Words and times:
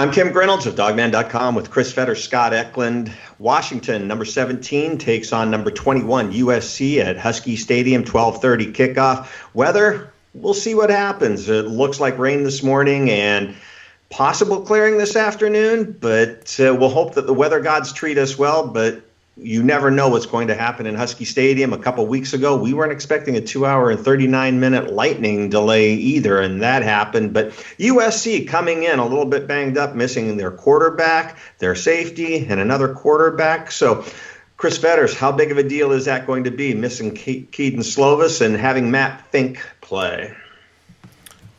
I'm 0.00 0.10
Kim 0.10 0.32
Grinolds 0.32 0.64
of 0.64 0.76
dawgman.com 0.76 1.54
with 1.54 1.70
Chris 1.70 1.92
Fetter, 1.92 2.14
Scott 2.14 2.54
Eklund. 2.54 3.12
Washington, 3.38 4.08
number 4.08 4.24
17, 4.24 4.96
takes 4.96 5.30
on 5.30 5.50
number 5.50 5.70
21, 5.70 6.32
USC 6.32 7.04
at 7.04 7.18
Husky 7.18 7.54
Stadium, 7.54 8.02
12:30 8.02 8.72
kickoff. 8.72 9.28
Weather, 9.52 10.10
we'll 10.32 10.54
see 10.54 10.74
what 10.74 10.88
happens. 10.88 11.50
It 11.50 11.66
looks 11.66 12.00
like 12.00 12.16
rain 12.16 12.44
this 12.44 12.62
morning 12.62 13.10
and 13.10 13.54
possible 14.08 14.62
clearing 14.62 14.96
this 14.96 15.16
afternoon, 15.16 15.98
but 16.00 16.58
uh, 16.58 16.74
we'll 16.74 16.88
hope 16.88 17.16
that 17.16 17.26
the 17.26 17.34
weather 17.34 17.60
gods 17.60 17.92
treat 17.92 18.16
us 18.16 18.38
well. 18.38 18.68
But 18.68 19.02
you 19.42 19.62
never 19.62 19.90
know 19.90 20.08
what's 20.08 20.26
going 20.26 20.48
to 20.48 20.54
happen 20.54 20.86
in 20.86 20.94
Husky 20.94 21.24
Stadium. 21.24 21.72
A 21.72 21.78
couple 21.78 22.06
weeks 22.06 22.32
ago, 22.32 22.56
we 22.56 22.74
weren't 22.74 22.92
expecting 22.92 23.36
a 23.36 23.40
two 23.40 23.64
hour 23.64 23.90
and 23.90 23.98
39 23.98 24.60
minute 24.60 24.92
lightning 24.92 25.48
delay 25.48 25.94
either, 25.94 26.40
and 26.40 26.62
that 26.62 26.82
happened. 26.82 27.32
But 27.32 27.50
USC 27.78 28.46
coming 28.46 28.82
in 28.82 28.98
a 28.98 29.06
little 29.06 29.24
bit 29.24 29.46
banged 29.46 29.78
up, 29.78 29.94
missing 29.94 30.36
their 30.36 30.50
quarterback, 30.50 31.38
their 31.58 31.74
safety, 31.74 32.46
and 32.46 32.60
another 32.60 32.92
quarterback. 32.92 33.72
So, 33.72 34.04
Chris 34.56 34.76
Fetters, 34.76 35.14
how 35.14 35.32
big 35.32 35.50
of 35.50 35.58
a 35.58 35.62
deal 35.62 35.92
is 35.92 36.04
that 36.04 36.26
going 36.26 36.44
to 36.44 36.50
be, 36.50 36.74
missing 36.74 37.14
Ke- 37.14 37.50
Kedon 37.50 37.80
Slovis 37.80 38.44
and 38.44 38.56
having 38.56 38.90
Matt 38.90 39.30
Fink 39.30 39.66
play? 39.80 40.34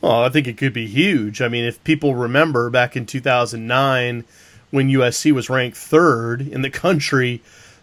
Well, 0.00 0.22
I 0.22 0.28
think 0.28 0.46
it 0.46 0.56
could 0.56 0.72
be 0.72 0.86
huge. 0.86 1.42
I 1.42 1.48
mean, 1.48 1.64
if 1.64 1.82
people 1.84 2.14
remember 2.14 2.70
back 2.70 2.96
in 2.96 3.06
2009 3.06 4.24
when 4.70 4.88
USC 4.88 5.32
was 5.32 5.50
ranked 5.50 5.76
third 5.76 6.40
in 6.40 6.62
the 6.62 6.70
country, 6.70 7.42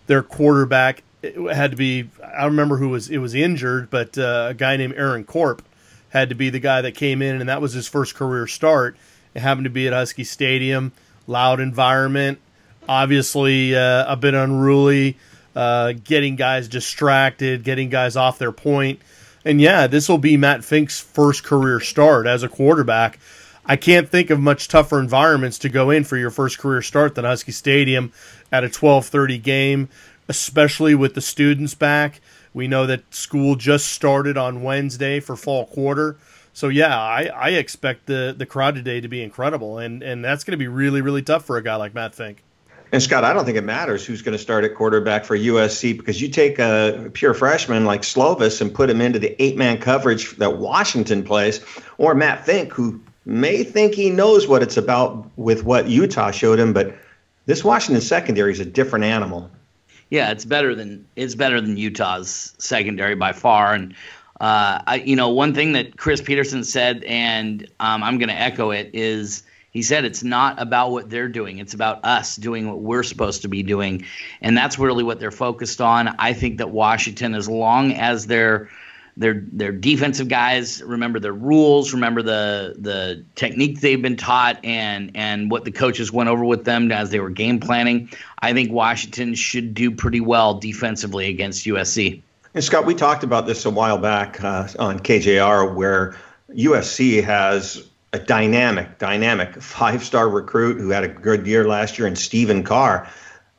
their 0.09 0.23
quarterback 0.23 1.03
had 1.23 1.69
to 1.69 1.77
be 1.77 2.09
I 2.23 2.41
don't 2.41 2.51
remember 2.51 2.77
who 2.77 2.89
was 2.89 3.09
it 3.09 3.19
was 3.19 3.35
injured, 3.35 3.91
but 3.91 4.17
uh, 4.17 4.47
a 4.49 4.53
guy 4.55 4.75
named 4.75 4.95
Aaron 4.97 5.23
Corp 5.23 5.61
had 6.09 6.29
to 6.29 6.35
be 6.35 6.49
the 6.49 6.59
guy 6.59 6.81
that 6.81 6.95
came 6.95 7.21
in, 7.21 7.39
and 7.39 7.47
that 7.47 7.61
was 7.61 7.73
his 7.73 7.87
first 7.87 8.15
career 8.15 8.47
start. 8.47 8.97
It 9.35 9.41
happened 9.41 9.65
to 9.65 9.69
be 9.69 9.85
at 9.85 9.93
Husky 9.93 10.23
Stadium, 10.23 10.93
loud 11.27 11.59
environment, 11.59 12.39
obviously 12.87 13.75
uh, 13.75 14.11
a 14.11 14.17
bit 14.17 14.33
unruly, 14.33 15.15
uh, 15.55 15.93
getting 16.03 16.35
guys 16.35 16.67
distracted, 16.67 17.63
getting 17.63 17.89
guys 17.89 18.15
off 18.15 18.39
their 18.39 18.51
point. 18.51 18.99
And 19.45 19.61
yeah, 19.61 19.85
this 19.85 20.09
will 20.09 20.17
be 20.17 20.37
Matt 20.37 20.63
Fink's 20.63 20.99
first 20.99 21.43
career 21.43 21.79
start 21.79 22.25
as 22.25 22.41
a 22.41 22.49
quarterback. 22.49 23.19
I 23.63 23.75
can't 23.75 24.09
think 24.09 24.31
of 24.31 24.39
much 24.39 24.67
tougher 24.67 24.99
environments 24.99 25.59
to 25.59 25.69
go 25.69 25.91
in 25.91 26.03
for 26.03 26.17
your 26.17 26.31
first 26.31 26.57
career 26.57 26.81
start 26.81 27.13
than 27.13 27.23
Husky 27.23 27.51
Stadium 27.51 28.11
at 28.51 28.63
a 28.63 28.69
12:30 28.69 29.41
game, 29.41 29.89
especially 30.27 30.95
with 30.95 31.13
the 31.13 31.21
students 31.21 31.75
back. 31.75 32.21
We 32.53 32.67
know 32.67 32.85
that 32.85 33.13
school 33.13 33.55
just 33.55 33.87
started 33.87 34.37
on 34.37 34.63
Wednesday 34.63 35.19
for 35.19 35.35
fall 35.35 35.65
quarter. 35.67 36.17
So 36.53 36.67
yeah, 36.67 36.97
I, 36.99 37.29
I 37.33 37.49
expect 37.51 38.07
the 38.07 38.33
the 38.37 38.45
crowd 38.45 38.75
today 38.75 39.01
to 39.01 39.07
be 39.07 39.23
incredible, 39.23 39.77
and 39.77 40.01
and 40.03 40.23
that's 40.23 40.43
going 40.43 40.53
to 40.53 40.57
be 40.57 40.67
really 40.67 41.01
really 41.01 41.21
tough 41.21 41.45
for 41.45 41.57
a 41.57 41.63
guy 41.63 41.75
like 41.75 41.93
Matt 41.93 42.15
Fink. 42.15 42.43
And 42.91 43.03
Scott, 43.03 43.23
I 43.23 43.33
don't 43.33 43.45
think 43.45 43.57
it 43.57 43.63
matters 43.63 44.03
who's 44.03 44.23
going 44.23 44.35
to 44.35 44.41
start 44.41 44.63
at 44.63 44.73
quarterback 44.73 45.23
for 45.23 45.37
USC 45.37 45.95
because 45.95 46.19
you 46.21 46.27
take 46.27 46.57
a 46.57 47.11
pure 47.13 47.35
freshman 47.35 47.85
like 47.85 48.01
Slovis 48.01 48.61
and 48.61 48.73
put 48.73 48.89
him 48.89 48.99
into 48.99 49.19
the 49.19 49.39
eight-man 49.41 49.77
coverage 49.77 50.35
that 50.37 50.57
Washington 50.57 51.23
plays, 51.23 51.63
or 51.99 52.15
Matt 52.15 52.47
Fink, 52.47 52.73
who 52.73 52.99
may 53.25 53.63
think 53.63 53.93
he 53.93 54.09
knows 54.09 54.47
what 54.47 54.63
it's 54.63 54.75
about 54.75 55.29
with 55.37 55.63
what 55.63 55.87
Utah 55.87 56.31
showed 56.31 56.59
him, 56.59 56.73
but 56.73 56.95
this 57.49 57.63
Washington 57.63 57.99
secondary 57.99 58.51
is 58.51 58.59
a 58.59 58.65
different 58.65 59.05
animal. 59.05 59.49
Yeah, 60.11 60.29
it's 60.29 60.45
better 60.45 60.75
than 60.75 61.07
it's 61.15 61.33
better 61.33 61.59
than 61.59 61.77
Utah's 61.77 62.53
secondary 62.59 63.15
by 63.15 63.31
far. 63.31 63.73
And 63.73 63.93
uh, 64.39 64.83
I, 64.85 65.01
you 65.03 65.15
know, 65.15 65.29
one 65.29 65.55
thing 65.55 65.71
that 65.71 65.97
Chris 65.97 66.21
Petersen 66.21 66.63
said, 66.63 67.03
and 67.05 67.67
um, 67.79 68.03
I'm 68.03 68.19
going 68.19 68.29
to 68.29 68.39
echo 68.39 68.69
it, 68.69 68.91
is 68.93 69.41
he 69.71 69.81
said 69.81 70.05
it's 70.05 70.23
not 70.23 70.61
about 70.61 70.91
what 70.91 71.09
they're 71.09 71.27
doing; 71.27 71.57
it's 71.57 71.73
about 71.73 72.05
us 72.05 72.35
doing 72.35 72.67
what 72.67 72.81
we're 72.81 73.01
supposed 73.01 73.41
to 73.41 73.47
be 73.47 73.63
doing, 73.63 74.05
and 74.41 74.55
that's 74.55 74.77
really 74.77 75.03
what 75.03 75.19
they're 75.19 75.31
focused 75.31 75.81
on. 75.81 76.15
I 76.19 76.33
think 76.33 76.59
that 76.59 76.69
Washington, 76.69 77.33
as 77.33 77.49
long 77.49 77.93
as 77.93 78.27
they're 78.27 78.69
their 79.19 79.43
their 79.51 79.73
defensive 79.73 80.29
guys 80.29 80.81
remember 80.81 81.19
the 81.19 81.33
rules, 81.33 81.93
remember 81.93 82.21
the 82.23 82.75
the 82.79 83.23
technique 83.35 83.81
they've 83.81 84.01
been 84.01 84.15
taught, 84.15 84.63
and 84.63 85.11
and 85.13 85.51
what 85.51 85.65
the 85.65 85.71
coaches 85.71 86.11
went 86.11 86.29
over 86.29 86.45
with 86.45 86.63
them 86.63 86.91
as 86.91 87.09
they 87.11 87.19
were 87.19 87.29
game 87.29 87.59
planning. 87.59 88.09
I 88.41 88.53
think 88.53 88.71
Washington 88.71 89.35
should 89.35 89.73
do 89.73 89.91
pretty 89.91 90.21
well 90.21 90.53
defensively 90.55 91.27
against 91.27 91.65
USC. 91.65 92.21
And 92.53 92.63
Scott, 92.63 92.85
we 92.85 92.95
talked 92.95 93.23
about 93.23 93.45
this 93.45 93.65
a 93.65 93.69
while 93.69 93.97
back 93.97 94.41
uh, 94.41 94.69
on 94.79 94.99
KJR, 94.99 95.75
where 95.75 96.15
USC 96.55 97.21
has 97.23 97.85
a 98.13 98.19
dynamic, 98.19 98.97
dynamic 98.97 99.61
five-star 99.61 100.29
recruit 100.29 100.79
who 100.79 100.89
had 100.89 101.03
a 101.03 101.09
good 101.09 101.45
year 101.45 101.67
last 101.67 101.99
year, 101.99 102.07
in 102.07 102.15
Stephen 102.15 102.63
Carr 102.63 103.07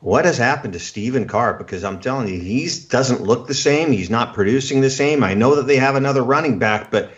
what 0.01 0.25
has 0.25 0.37
happened 0.37 0.73
to 0.73 0.79
Stephen 0.79 1.27
Carr? 1.27 1.53
Because 1.53 1.83
I'm 1.83 1.99
telling 1.99 2.27
you, 2.27 2.39
he 2.39 2.69
doesn't 2.89 3.21
look 3.21 3.47
the 3.47 3.53
same. 3.53 3.91
He's 3.91 4.09
not 4.09 4.33
producing 4.33 4.81
the 4.81 4.89
same. 4.89 5.23
I 5.23 5.35
know 5.35 5.55
that 5.55 5.67
they 5.67 5.77
have 5.77 5.95
another 5.95 6.23
running 6.23 6.59
back, 6.59 6.91
but 6.91 7.11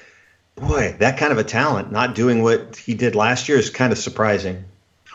boy, 0.55 0.95
that 0.99 1.17
kind 1.17 1.31
of 1.31 1.38
a 1.38 1.44
talent 1.44 1.91
not 1.91 2.13
doing 2.13 2.44
what 2.44 2.75
he 2.75 2.94
did 2.94 3.16
last 3.16 3.49
year 3.49 3.57
is 3.57 3.69
kind 3.69 3.91
of 3.91 3.97
surprising. 3.97 4.66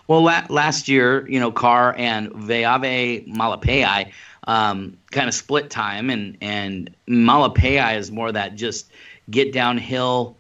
Well, 0.07 0.23
la- 0.23 0.47
last 0.49 0.89
year, 0.89 1.29
you 1.29 1.39
know, 1.39 1.53
Carr 1.53 1.95
and 1.97 2.33
Vavae 2.33 3.29
Malepeai 3.29 4.13
um, 4.45 4.97
kind 5.11 5.29
of 5.29 5.35
split 5.35 5.69
time, 5.69 6.09
and 6.09 6.39
and 6.41 6.95
Malepeai 7.07 7.99
is 7.99 8.11
more 8.11 8.33
that 8.33 8.55
just 8.55 8.91
get 9.31 9.53
downhill 9.53 10.38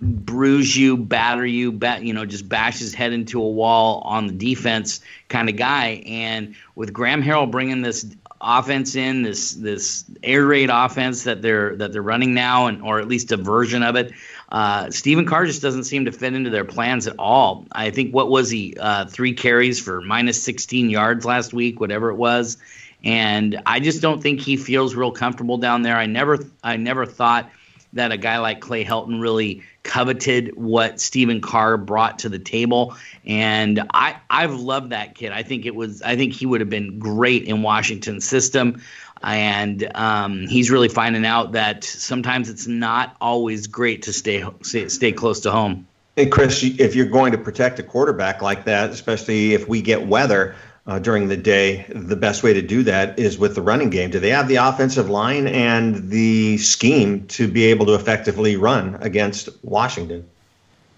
bruise 0.00 0.76
you, 0.76 0.96
batter 0.96 1.46
you, 1.46 1.72
bat, 1.72 2.02
you 2.02 2.12
know, 2.12 2.24
just 2.24 2.48
bash 2.48 2.78
his 2.78 2.94
head 2.94 3.12
into 3.12 3.40
a 3.42 3.48
wall 3.48 4.00
on 4.04 4.26
the 4.26 4.32
defense 4.32 5.00
kind 5.28 5.48
of 5.48 5.56
guy. 5.56 6.02
And 6.06 6.54
with 6.74 6.92
Graham 6.92 7.22
Harrell 7.22 7.50
bringing 7.50 7.82
this 7.82 8.06
offense 8.40 8.94
in, 8.94 9.22
this 9.22 9.52
this 9.52 10.04
air 10.22 10.46
raid 10.46 10.70
offense 10.70 11.24
that 11.24 11.40
they're 11.42 11.76
that 11.76 11.92
they're 11.92 12.02
running 12.02 12.34
now, 12.34 12.66
and 12.66 12.82
or 12.82 13.00
at 13.00 13.08
least 13.08 13.32
a 13.32 13.36
version 13.36 13.82
of 13.82 13.96
it, 13.96 14.12
uh, 14.50 14.90
Stephen 14.90 15.26
Carr 15.26 15.46
just 15.46 15.62
doesn't 15.62 15.84
seem 15.84 16.04
to 16.04 16.12
fit 16.12 16.34
into 16.34 16.50
their 16.50 16.64
plans 16.64 17.06
at 17.06 17.14
all. 17.18 17.66
I 17.72 17.90
think 17.90 18.14
what 18.14 18.28
was 18.28 18.50
he 18.50 18.76
uh, 18.78 19.06
three 19.06 19.32
carries 19.32 19.80
for 19.80 20.00
minus 20.02 20.42
16 20.42 20.90
yards 20.90 21.24
last 21.24 21.52
week, 21.52 21.80
whatever 21.80 22.10
it 22.10 22.16
was. 22.16 22.58
And 23.04 23.60
I 23.66 23.80
just 23.80 24.02
don't 24.02 24.22
think 24.22 24.40
he 24.40 24.56
feels 24.56 24.94
real 24.94 25.12
comfortable 25.12 25.58
down 25.58 25.82
there. 25.82 25.96
I 25.96 26.06
never, 26.06 26.38
I 26.64 26.76
never 26.76 27.06
thought 27.06 27.50
that 27.92 28.12
a 28.12 28.16
guy 28.16 28.38
like 28.38 28.60
Clay 28.60 28.84
Helton 28.84 29.20
really 29.20 29.62
coveted 29.86 30.54
what 30.56 31.00
Stephen 31.00 31.40
Carr 31.40 31.78
brought 31.78 32.18
to 32.18 32.28
the 32.28 32.38
table, 32.38 32.96
and 33.24 33.82
I 33.94 34.16
I've 34.28 34.54
loved 34.54 34.90
that 34.90 35.14
kid. 35.14 35.32
I 35.32 35.42
think 35.42 35.64
it 35.64 35.74
was 35.74 36.02
I 36.02 36.16
think 36.16 36.34
he 36.34 36.44
would 36.44 36.60
have 36.60 36.68
been 36.68 36.98
great 36.98 37.44
in 37.44 37.62
Washington's 37.62 38.26
system, 38.26 38.82
and 39.22 39.90
um, 39.94 40.46
he's 40.48 40.70
really 40.70 40.88
finding 40.88 41.24
out 41.24 41.52
that 41.52 41.84
sometimes 41.84 42.50
it's 42.50 42.66
not 42.66 43.16
always 43.20 43.66
great 43.66 44.02
to 44.02 44.12
stay 44.12 44.44
stay, 44.62 44.88
stay 44.88 45.12
close 45.12 45.40
to 45.40 45.50
home. 45.50 45.86
Hey 46.16 46.26
Chris, 46.26 46.62
if 46.62 46.94
you're 46.94 47.06
going 47.06 47.32
to 47.32 47.38
protect 47.38 47.78
a 47.78 47.82
quarterback 47.82 48.42
like 48.42 48.64
that, 48.64 48.90
especially 48.90 49.54
if 49.54 49.68
we 49.68 49.82
get 49.82 50.06
weather, 50.06 50.56
uh, 50.86 50.98
during 51.00 51.28
the 51.28 51.36
day, 51.36 51.84
the 51.88 52.16
best 52.16 52.42
way 52.42 52.52
to 52.52 52.62
do 52.62 52.84
that 52.84 53.18
is 53.18 53.38
with 53.38 53.54
the 53.54 53.62
running 53.62 53.90
game. 53.90 54.10
Do 54.10 54.20
they 54.20 54.30
have 54.30 54.46
the 54.46 54.56
offensive 54.56 55.10
line 55.10 55.48
and 55.48 56.10
the 56.10 56.58
scheme 56.58 57.26
to 57.28 57.48
be 57.48 57.64
able 57.64 57.86
to 57.86 57.94
effectively 57.94 58.56
run 58.56 58.96
against 59.00 59.48
Washington? 59.64 60.28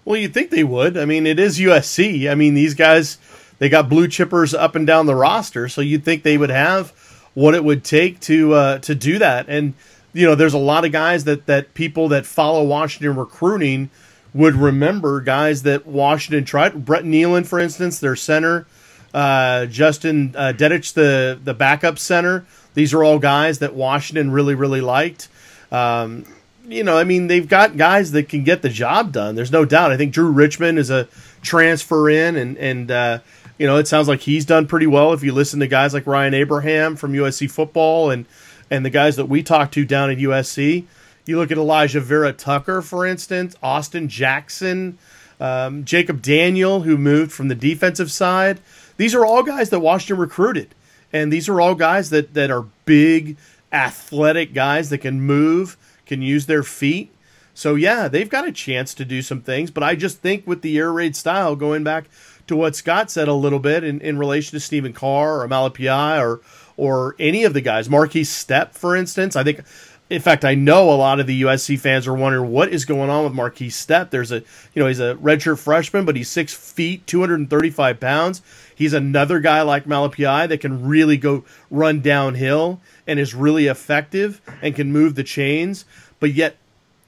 Well, 0.05 0.17
you'd 0.17 0.33
think 0.33 0.51
they 0.51 0.63
would. 0.63 0.97
I 0.97 1.05
mean, 1.05 1.25
it 1.25 1.39
is 1.39 1.59
USC. 1.59 2.29
I 2.29 2.35
mean, 2.35 2.53
these 2.53 2.75
guys, 2.75 3.17
they 3.57 3.67
got 3.67 3.89
blue 3.89 4.07
chippers 4.07 4.57
up 4.57 4.75
and 4.75 4.85
down 4.85 5.07
the 5.07 5.15
roster, 5.15 5.67
so 5.67 5.81
you'd 5.81 6.05
think 6.05 6.23
they 6.23 6.37
would 6.37 6.49
have 6.51 6.91
what 7.33 7.55
it 7.55 7.63
would 7.63 7.83
take 7.83 8.19
to 8.21 8.53
uh, 8.53 8.79
to 8.79 8.93
do 8.93 9.19
that. 9.19 9.47
And 9.47 9.73
you 10.13 10.25
know, 10.25 10.35
there's 10.35 10.53
a 10.53 10.59
lot 10.59 10.85
of 10.85 10.91
guys 10.91 11.23
that 11.23 11.47
that 11.47 11.73
people 11.73 12.07
that 12.09 12.25
follow 12.25 12.63
Washington 12.63 13.15
recruiting 13.15 13.89
would 14.33 14.55
remember 14.55 15.21
guys 15.21 15.63
that 15.63 15.87
Washington 15.87 16.45
tried. 16.45 16.85
Brett 16.85 17.03
Neilon, 17.03 17.45
for 17.45 17.59
instance, 17.59 17.99
their 17.99 18.15
center 18.15 18.67
uh, 19.13 19.65
Justin 19.67 20.33
uh, 20.37 20.53
Dedich, 20.55 20.93
the 20.93 21.39
the 21.43 21.53
backup 21.53 21.99
center. 21.99 22.45
These 22.73 22.93
are 22.93 23.03
all 23.03 23.19
guys 23.19 23.59
that 23.59 23.73
Washington 23.73 24.31
really 24.31 24.55
really 24.55 24.81
liked. 24.81 25.27
Um, 25.71 26.25
you 26.67 26.83
know, 26.83 26.97
I 26.97 27.03
mean, 27.03 27.27
they've 27.27 27.47
got 27.47 27.77
guys 27.77 28.11
that 28.11 28.29
can 28.29 28.43
get 28.43 28.61
the 28.61 28.69
job 28.69 29.11
done. 29.11 29.35
There's 29.35 29.51
no 29.51 29.65
doubt. 29.65 29.91
I 29.91 29.97
think 29.97 30.13
Drew 30.13 30.29
Richmond 30.29 30.77
is 30.77 30.89
a 30.89 31.07
transfer 31.41 32.09
in, 32.09 32.35
and 32.35 32.57
and 32.57 32.91
uh, 32.91 33.19
you 33.57 33.67
know, 33.67 33.77
it 33.77 33.87
sounds 33.87 34.07
like 34.07 34.21
he's 34.21 34.45
done 34.45 34.67
pretty 34.67 34.87
well. 34.87 35.13
If 35.13 35.23
you 35.23 35.33
listen 35.33 35.59
to 35.59 35.67
guys 35.67 35.93
like 35.93 36.07
Ryan 36.07 36.33
Abraham 36.33 36.95
from 36.95 37.13
USC 37.13 37.49
football, 37.49 38.11
and 38.11 38.25
and 38.69 38.85
the 38.85 38.89
guys 38.89 39.15
that 39.15 39.25
we 39.25 39.41
talked 39.43 39.73
to 39.73 39.85
down 39.85 40.11
at 40.11 40.17
USC, 40.17 40.85
you 41.25 41.37
look 41.37 41.51
at 41.51 41.57
Alijah 41.57 42.01
Vera-Tucker, 42.01 42.81
for 42.81 43.05
instance, 43.05 43.55
Austin 43.61 44.07
Jackson, 44.07 44.97
um, 45.39 45.85
Jacob 45.85 46.21
Daniel, 46.21 46.81
who 46.81 46.97
moved 46.97 47.31
from 47.31 47.47
the 47.47 47.55
defensive 47.55 48.11
side. 48.11 48.59
These 48.99 49.15
are 49.15 49.25
all 49.25 49.43
guys 49.43 49.69
that 49.69 49.79
Washington 49.79 50.17
recruited, 50.17 50.75
and 51.13 51.31
these 51.31 51.47
are 51.47 51.61
all 51.61 51.73
guys 51.73 52.09
that 52.09 52.33
that 52.33 52.51
are 52.51 52.65
big, 52.83 53.37
athletic 53.71 54.53
guys 54.53 54.89
that 54.89 54.97
can 54.97 55.21
move 55.21 55.77
can 56.05 56.21
use 56.21 56.47
their 56.47 56.63
feet. 56.63 57.09
So 57.53 57.75
yeah, 57.75 58.09
they've 58.09 58.29
got 58.29 58.45
a 58.45 58.51
chance 58.51 58.93
to 58.95 59.05
do 59.05 59.21
some 59.21 59.39
things, 59.39 59.71
but 59.71 59.83
I 59.83 59.95
just 59.95 60.17
think 60.17 60.45
with 60.45 60.63
the 60.63 60.77
air 60.77 60.91
raid 60.91 61.15
style, 61.15 61.55
going 61.55 61.81
back 61.85 62.09
to 62.47 62.57
what 62.57 62.75
Scott 62.75 63.09
said 63.09 63.29
a 63.29 63.33
little 63.33 63.59
bit 63.59 63.85
in, 63.85 64.01
in 64.01 64.17
relation 64.17 64.57
to 64.57 64.59
Stephen 64.59 64.91
Carr 64.91 65.41
or 65.41 65.47
Malepeai 65.47 66.21
or 66.21 66.41
or 66.75 67.15
any 67.19 67.45
of 67.45 67.53
the 67.53 67.61
guys, 67.61 67.87
Markese 67.87 68.25
Stepp, 68.25 68.73
for 68.73 68.97
instance, 68.97 69.37
I 69.37 69.45
think 69.45 69.61
in 70.09 70.21
fact, 70.21 70.43
I 70.43 70.55
know 70.55 70.89
a 70.89 70.95
lot 70.95 71.19
of 71.19 71.27
the 71.27 71.43
USC 71.43 71.79
fans 71.79 72.07
are 72.07 72.15
wondering 72.15 72.49
what 72.49 72.69
is 72.69 72.83
going 72.83 73.11
on 73.11 73.25
with 73.25 73.33
Markese 73.33 73.67
Stepp. 73.67 74.09
There's 74.09 74.31
a, 74.31 74.39
you 74.73 74.81
know, 74.81 74.87
he's 74.87 74.99
a 74.99 75.15
redshirt 75.15 75.59
freshman, 75.59 76.03
but 76.03 76.15
he's 76.15 76.29
six 76.29 76.51
feet, 76.53 77.05
235 77.05 77.99
pounds. 77.99 78.41
He's 78.73 78.93
another 78.93 79.39
guy 79.39 79.61
like 79.61 79.85
Malepeai 79.85 80.49
that 80.49 80.61
can 80.61 80.87
really 80.87 81.15
go 81.15 81.43
run 81.69 82.01
downhill 82.01 82.81
and 83.05 83.19
is 83.19 83.35
really 83.35 83.67
effective 83.67 84.41
and 84.63 84.75
can 84.75 84.91
move 84.91 85.13
the 85.13 85.23
chains. 85.23 85.85
But 86.19 86.33
yet, 86.33 86.57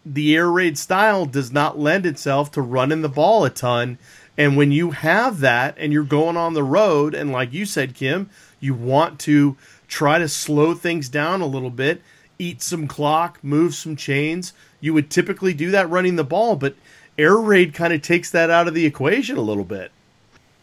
the 0.05 0.35
air 0.35 0.49
raid 0.49 0.77
style 0.77 1.25
does 1.25 1.51
not 1.51 1.79
lend 1.79 2.05
itself 2.05 2.51
to 2.51 2.61
running 2.61 3.01
the 3.01 3.09
ball 3.09 3.45
a 3.45 3.49
ton. 3.49 3.97
And 4.37 4.55
when 4.55 4.71
you 4.71 4.91
have 4.91 5.39
that 5.39 5.75
and 5.77 5.91
you're 5.91 6.03
going 6.03 6.37
on 6.37 6.53
the 6.53 6.63
road, 6.63 7.15
and 7.15 7.31
like 7.31 7.51
you 7.51 7.65
said, 7.65 7.95
Kim, 7.95 8.29
you 8.59 8.75
want 8.75 9.19
to 9.21 9.57
try 9.87 10.19
to 10.19 10.27
slow 10.27 10.75
things 10.75 11.09
down 11.09 11.41
a 11.41 11.47
little 11.47 11.71
bit 11.71 12.01
eat 12.41 12.61
some 12.61 12.87
clock, 12.87 13.39
move 13.43 13.75
some 13.75 13.95
chains. 13.95 14.53
You 14.79 14.93
would 14.93 15.09
typically 15.09 15.53
do 15.53 15.71
that 15.71 15.89
running 15.89 16.15
the 16.15 16.23
ball, 16.23 16.55
but 16.55 16.75
air 17.17 17.37
raid 17.37 17.73
kind 17.73 17.93
of 17.93 18.01
takes 18.01 18.31
that 18.31 18.49
out 18.49 18.67
of 18.67 18.73
the 18.73 18.85
equation 18.85 19.37
a 19.37 19.41
little 19.41 19.63
bit. 19.63 19.91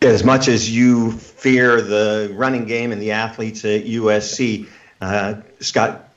As 0.02 0.24
much 0.24 0.48
as 0.48 0.74
you 0.74 1.12
fear 1.12 1.80
the 1.80 2.32
running 2.34 2.64
game 2.64 2.92
and 2.92 3.00
the 3.00 3.12
athletes 3.12 3.64
at 3.64 3.84
USC, 3.84 4.68
uh, 5.00 5.34
Scott, 5.60 6.08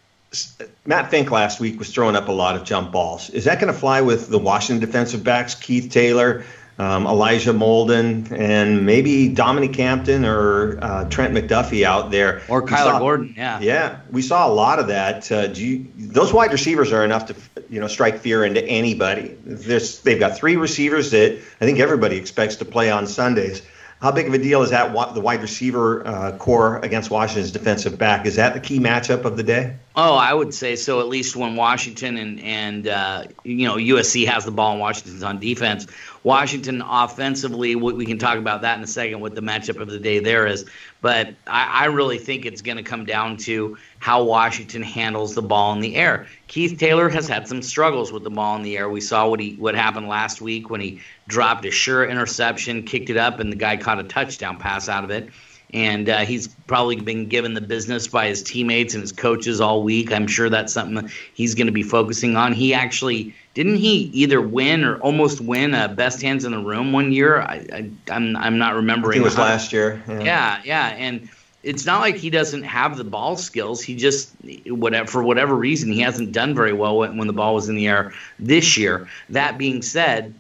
Matt 0.86 1.10
Fink 1.12 1.30
last 1.32 1.60
week 1.60 1.78
was 1.78 1.92
throwing 1.92 2.16
up 2.16 2.28
a 2.28 2.32
lot 2.32 2.56
of 2.56 2.64
jump 2.64 2.92
balls. 2.92 3.30
Is 3.32 3.46
that 3.46 3.60
going 3.60 3.72
to 3.72 3.80
fly 3.80 4.02
with 4.02 4.30
the 4.30 4.40
Washington 4.40 4.86
defensive 4.86 5.24
backs, 5.24 5.56
Keith 5.56 5.92
Taylor, 5.92 6.44
um, 6.82 7.06
Elijah 7.06 7.54
Molden, 7.54 8.32
and 8.32 8.88
maybe 8.88 9.30
Dominique 9.30 9.76
Hampton 9.76 10.26
or 10.26 10.80
uh, 10.82 11.08
Trent 11.10 11.32
McDuffie 11.32 11.84
out 11.84 12.10
there. 12.10 12.42
Or 12.50 12.64
Kyler 12.64 12.78
saw, 12.78 13.00
Gordon, 13.00 13.36
yeah. 13.38 13.60
Yeah, 13.60 14.00
we 14.10 14.24
saw 14.24 14.48
a 14.48 14.54
lot 14.54 14.80
of 14.80 14.88
that. 14.88 15.32
Uh, 15.32 15.50
you, 15.54 15.86
those 15.96 16.34
wide 16.34 16.52
receivers 16.52 16.92
are 16.92 17.06
enough 17.06 17.28
to 17.28 17.36
you 17.70 17.80
know 17.80 17.88
strike 17.88 18.18
fear 18.18 18.44
into 18.44 18.66
anybody. 18.66 19.38
There's, 19.46 20.02
they've 20.02 20.20
got 20.20 20.36
three 20.36 20.56
receivers 20.56 21.12
that 21.12 21.40
I 21.62 21.66
think 21.66 21.80
everybody 21.80 22.18
expects 22.18 22.56
to 22.58 22.66
play 22.66 22.90
on 22.90 23.06
Sundays. 23.06 23.62
How 24.02 24.12
big 24.12 24.28
of 24.28 24.34
a 24.34 24.40
deal 24.40 24.64
is 24.64 24.72
that? 24.72 24.92
The 25.14 25.22
wide 25.22 25.44
receiver 25.44 26.06
uh, 26.08 26.36
core 26.38 26.80
against 26.80 27.12
Washington's 27.12 27.52
defensive 27.52 28.00
back 28.00 28.26
is 28.26 28.36
that 28.38 28.56
the 28.56 28.60
key 28.60 28.80
matchup 28.80 29.26
of 29.26 29.38
the 29.38 29.44
day? 29.44 29.76
Oh, 29.96 30.16
I 30.16 30.34
would 30.34 30.56
say 30.56 30.76
so. 30.76 31.02
At 31.02 31.08
least 31.08 31.36
when 31.36 31.56
Washington 31.56 32.18
and 32.18 32.40
and 32.40 32.88
uh, 32.88 33.26
you 33.44 33.68
know 33.68 33.76
USC 33.76 34.26
has 34.26 34.44
the 34.44 34.52
ball 34.52 34.72
and 34.72 34.80
Washington's 34.80 35.22
on 35.22 35.40
defense. 35.40 35.86
Washington 36.24 36.84
offensively, 36.86 37.76
we 37.76 38.06
can 38.06 38.20
talk 38.20 38.38
about 38.38 38.62
that 38.62 38.78
in 38.78 38.84
a 38.84 38.88
second. 38.88 39.22
What 39.22 39.34
the 39.34 39.42
matchup 39.42 39.82
of 39.82 39.90
the 39.90 40.00
day 40.00 40.20
there 40.20 40.46
is, 40.46 40.66
but 41.02 41.34
I, 41.48 41.84
I 41.84 41.86
really 41.86 42.20
think 42.20 42.46
it's 42.46 42.62
going 42.62 42.78
to 42.78 42.84
come 42.84 43.06
down 43.06 43.38
to 43.38 43.78
how 44.00 44.24
Washington 44.24 44.84
handles 44.84 45.34
the 45.34 45.42
ball 45.42 45.74
in 45.74 45.80
the 45.80 45.96
air. 45.96 46.28
Keith 46.48 46.78
Taylor 46.78 47.10
has 47.10 47.28
had 47.28 47.48
some 47.48 47.62
struggles 47.62 48.12
with 48.12 48.24
the 48.24 48.30
ball 48.30 48.56
in 48.56 48.62
the 48.62 48.78
air. 48.78 48.90
We 48.90 49.02
saw 49.02 49.28
what 49.28 49.40
he 49.40 49.56
what 49.56 49.74
happened 49.74 50.08
last 50.08 50.42
week 50.42 50.70
when 50.70 50.82
he 50.82 51.02
dropped 51.28 51.66
a 51.66 51.72
sure 51.72 52.06
interception, 52.06 52.84
kicked 52.84 53.10
it 53.10 53.18
up, 53.18 53.40
and 53.40 53.52
the 53.52 53.58
guy 53.58 53.78
caught 53.78 54.00
a 54.00 54.04
touchdown 54.04 54.58
pass 54.58 54.90
out 54.90 55.04
of 55.04 55.10
it 55.10 55.30
and 55.74 56.10
uh, 56.10 56.20
he's 56.20 56.48
probably 56.68 56.98
been 56.98 57.28
given 57.28 57.54
the 57.54 57.62
business 57.62 58.08
by 58.08 58.28
his 58.28 58.44
teammates 58.44 58.94
and 58.94 59.02
his 59.02 59.12
coaches 59.12 59.62
all 59.62 59.84
week. 59.84 60.12
I'm 60.12 60.28
sure 60.28 60.50
that's 60.50 60.74
something 60.74 61.10
he's 61.34 61.56
going 61.56 61.68
to 61.68 61.74
be 61.74 61.84
focusing 61.84 62.36
on. 62.36 62.54
He 62.54 62.74
actually 62.74 63.34
didn't 63.54 63.78
he 63.78 64.12
either 64.14 64.42
win 64.42 64.84
or 64.84 64.98
almost 65.00 65.40
win 65.40 65.74
a 65.74 65.88
best 65.88 66.22
hands 66.22 66.44
in 66.44 66.52
the 66.52 66.60
room 66.60 66.92
one 66.92 67.12
year. 67.12 67.42
I, 67.42 67.66
I 67.72 67.78
am 67.78 67.98
I'm, 68.10 68.38
I'm 68.38 68.58
not 68.58 68.76
remembering. 68.76 69.20
it 69.20 69.24
was 69.24 69.38
last 69.38 69.72
year. 69.72 70.04
Yeah. 70.08 70.24
yeah, 70.24 70.62
yeah, 70.66 70.88
and 70.90 71.30
it's 71.64 71.86
not 71.86 72.02
like 72.02 72.16
he 72.16 72.30
doesn't 72.30 72.64
have 72.64 72.98
the 72.98 73.04
ball 73.04 73.38
skills. 73.38 73.82
He 73.82 73.96
just 73.96 74.34
whatever 74.68 75.08
for 75.08 75.24
whatever 75.24 75.56
reason 75.56 75.92
he 75.92 76.02
hasn't 76.02 76.34
done 76.34 76.54
very 76.54 76.74
well 76.74 76.98
when, 76.98 77.18
when 77.18 77.28
the 77.28 77.34
ball 77.34 77.56
was 77.56 77.70
in 77.70 77.76
the 77.76 77.88
air 77.88 78.14
this 78.40 78.78
year. 78.78 79.08
That 79.30 79.58
being 79.58 79.82
said, 79.82 80.34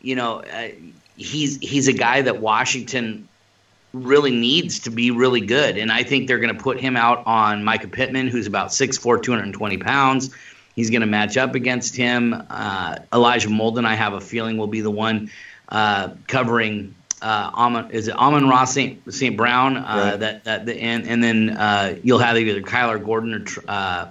you 0.00 0.16
know. 0.16 0.40
Uh, 0.40 0.68
he's 1.16 1.58
he's 1.58 1.86
a 1.86 1.92
guy 1.92 2.22
that 2.22 2.40
Washington 2.40 3.28
really 3.94 4.32
needs 4.32 4.80
to 4.80 4.90
be 4.90 5.10
really 5.10 5.40
good. 5.40 5.78
And 5.78 5.90
I 5.90 6.02
think 6.02 6.26
they're 6.26 6.40
going 6.40 6.54
to 6.54 6.62
put 6.62 6.80
him 6.80 6.96
out 6.96 7.22
on 7.26 7.64
Micah 7.64 7.88
Pittman, 7.88 8.28
who's 8.28 8.46
about 8.46 8.68
6'4, 8.68 9.22
220 9.22 9.78
pounds. 9.78 10.30
He's 10.74 10.90
going 10.90 11.02
to 11.02 11.06
match 11.06 11.36
up 11.36 11.54
against 11.54 11.94
him. 11.94 12.34
Uh, 12.50 12.96
Elijah 13.12 13.48
Molden, 13.48 13.84
I 13.84 13.94
have 13.94 14.12
a 14.12 14.20
feeling, 14.20 14.58
will 14.58 14.66
be 14.66 14.80
the 14.80 14.90
one 14.90 15.30
uh, 15.68 16.10
covering. 16.26 16.94
Uh, 17.22 17.50
Amon, 17.54 17.90
is 17.92 18.08
it 18.08 18.16
Amon-Ra 18.16 18.64
St. 18.64 19.14
St. 19.14 19.36
Brown? 19.36 19.76
Uh, 19.76 19.80
right. 19.82 20.16
That 20.20 20.44
that 20.44 20.66
the, 20.66 20.74
and 20.74 21.06
and 21.06 21.22
then 21.22 21.50
uh, 21.50 21.96
you'll 22.02 22.18
have 22.18 22.36
either 22.36 22.60
Kyler 22.60 23.02
Gordon 23.02 23.34
or 23.34 23.44
uh, 23.66 24.08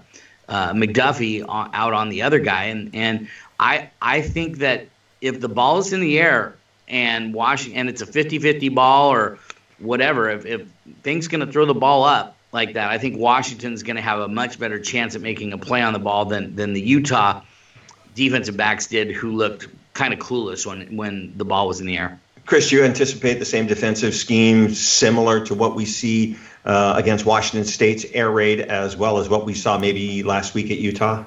uh, 0.48 0.74
McDuffie 0.74 1.46
on, 1.48 1.70
out 1.74 1.94
on 1.94 2.10
the 2.10 2.24
other 2.24 2.40
guy, 2.40 2.66
and 2.66 2.96
and 2.96 3.28
I 3.60 3.92
I 4.02 4.22
think 4.22 4.60
that 4.60 4.88
if 5.22 5.40
the 5.42 5.50
ball 5.50 5.78
is 5.78 5.94
in 5.94 6.00
the 6.00 6.18
air 6.18 6.56
and 6.88 7.34
Washington 7.34 7.82
and 7.82 7.90
it's 7.90 8.02
a 8.02 8.06
50-50 8.06 8.74
ball 8.74 9.12
or 9.12 9.38
whatever. 9.80 10.30
If, 10.30 10.46
if 10.46 10.68
things 11.02 11.28
going 11.28 11.46
to 11.46 11.52
throw 11.52 11.66
the 11.66 11.74
ball 11.74 12.04
up 12.04 12.36
like 12.52 12.74
that, 12.74 12.90
I 12.90 12.98
think 12.98 13.18
Washington's 13.18 13.84
going 13.84 13.96
to 13.96 14.02
have 14.02 14.20
a 14.20 14.28
much 14.28 14.60
better 14.60 14.80
chance 14.80 15.16
at 15.16 15.22
making 15.22 15.54
a 15.54 15.58
play 15.58 15.82
on 15.82 15.94
the 15.94 16.00
ball 16.00 16.26
than 16.26 16.56
than 16.56 16.74
the 16.74 16.82
Utah 16.82 17.42
defensive 18.16 18.58
backs 18.58 18.88
did, 18.88 19.12
who 19.12 19.32
looked 19.32 19.68
kind 19.94 20.14
of 20.14 20.20
clueless 20.20 20.66
when 20.66 20.96
when 20.96 21.34
the 21.38 21.46
ball 21.46 21.68
was 21.68 21.80
in 21.80 21.88
the 21.88 21.98
air. 21.98 22.20
Chris, 22.46 22.72
you 22.72 22.84
anticipate 22.84 23.40
the 23.40 23.46
same 23.46 23.68
defensive 23.68 24.14
scheme 24.14 24.74
similar 24.74 25.46
to 25.46 25.56
what 25.56 25.76
we 25.76 25.86
see 25.86 26.38
uh, 26.66 26.94
against 26.98 27.26
Washington 27.26 27.66
State's 27.66 28.06
air 28.14 28.30
raid, 28.30 28.60
as 28.60 28.98
well 28.98 29.18
as 29.18 29.30
what 29.30 29.46
we 29.46 29.54
saw 29.54 29.78
maybe 29.78 30.24
last 30.24 30.54
week 30.54 30.70
at 30.70 30.78
Utah? 30.78 31.24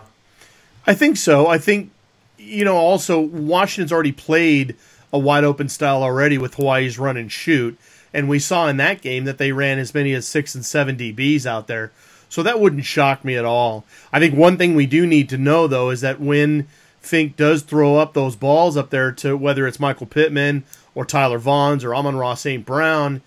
I 0.87 0.95
think 0.95 1.17
so. 1.17 1.47
I 1.47 1.59
think 1.59 1.91
you 2.39 2.65
know 2.65 2.77
also 2.77 3.21
Washington's 3.21 3.93
already 3.93 4.13
played 4.13 4.77
a 5.13 5.19
wide 5.19 5.45
open 5.45 5.69
style 5.69 6.03
already 6.03 6.39
with 6.39 6.55
Hawaii's 6.55 6.99
run 6.99 7.17
and 7.17 7.33
shoot. 7.33 7.79
And 8.13 8.29
we 8.29 8.39
saw 8.39 8.69
in 8.69 8.77
that 8.79 9.03
game 9.03 9.25
that 9.25 9.39
they 9.39 9.53
ran 9.53 9.79
as 9.79 9.95
many 9.95 10.13
as 10.15 10.27
six 10.27 10.55
and 10.55 10.65
seven 10.65 10.97
DBs 10.97 11.47
out 11.47 11.67
there. 11.67 11.93
So 12.29 12.43
that 12.43 12.61
wouldn't 12.61 12.85
shock 12.85 13.25
me 13.25 13.37
at 13.37 13.45
all. 13.45 13.85
I 14.13 14.19
think 14.19 14.35
one 14.35 14.57
thing 14.57 14.75
we 14.75 14.87
do 14.87 15.07
need 15.07 15.29
to 15.29 15.39
know, 15.39 15.67
though, 15.67 15.91
is 15.91 16.01
that 16.01 16.21
when 16.21 16.67
Fink 17.01 17.37
does 17.37 17.63
throw 17.63 17.97
up 17.97 18.15
those 18.15 18.37
balls 18.37 18.77
up 18.77 18.91
there 18.91 19.13
to 19.13 19.37
whether 19.37 19.67
it's 19.67 19.81
Michael 19.81 20.07
Pittman 20.07 20.65
or 20.95 21.05
Tyler 21.05 21.39
Vaughns 21.39 21.85
or 21.85 21.95
Amon-Ra 21.95 22.35
St. 22.35 22.65
Brown, 22.67 23.23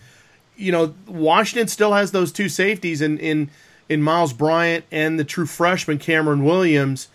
you 0.57 0.71
know, 0.71 0.93
Washington 1.07 1.67
still 1.67 1.93
has 1.93 2.11
those 2.11 2.31
two 2.31 2.49
safeties 2.49 3.01
in, 3.01 3.17
in, 3.19 3.49
in 3.87 4.01
Myles 4.01 4.33
Bryant 4.33 4.83
and 4.91 5.17
the 5.17 5.23
true 5.23 5.45
freshman 5.45 5.97
Cameron 5.97 6.43
Williams. 6.43 7.07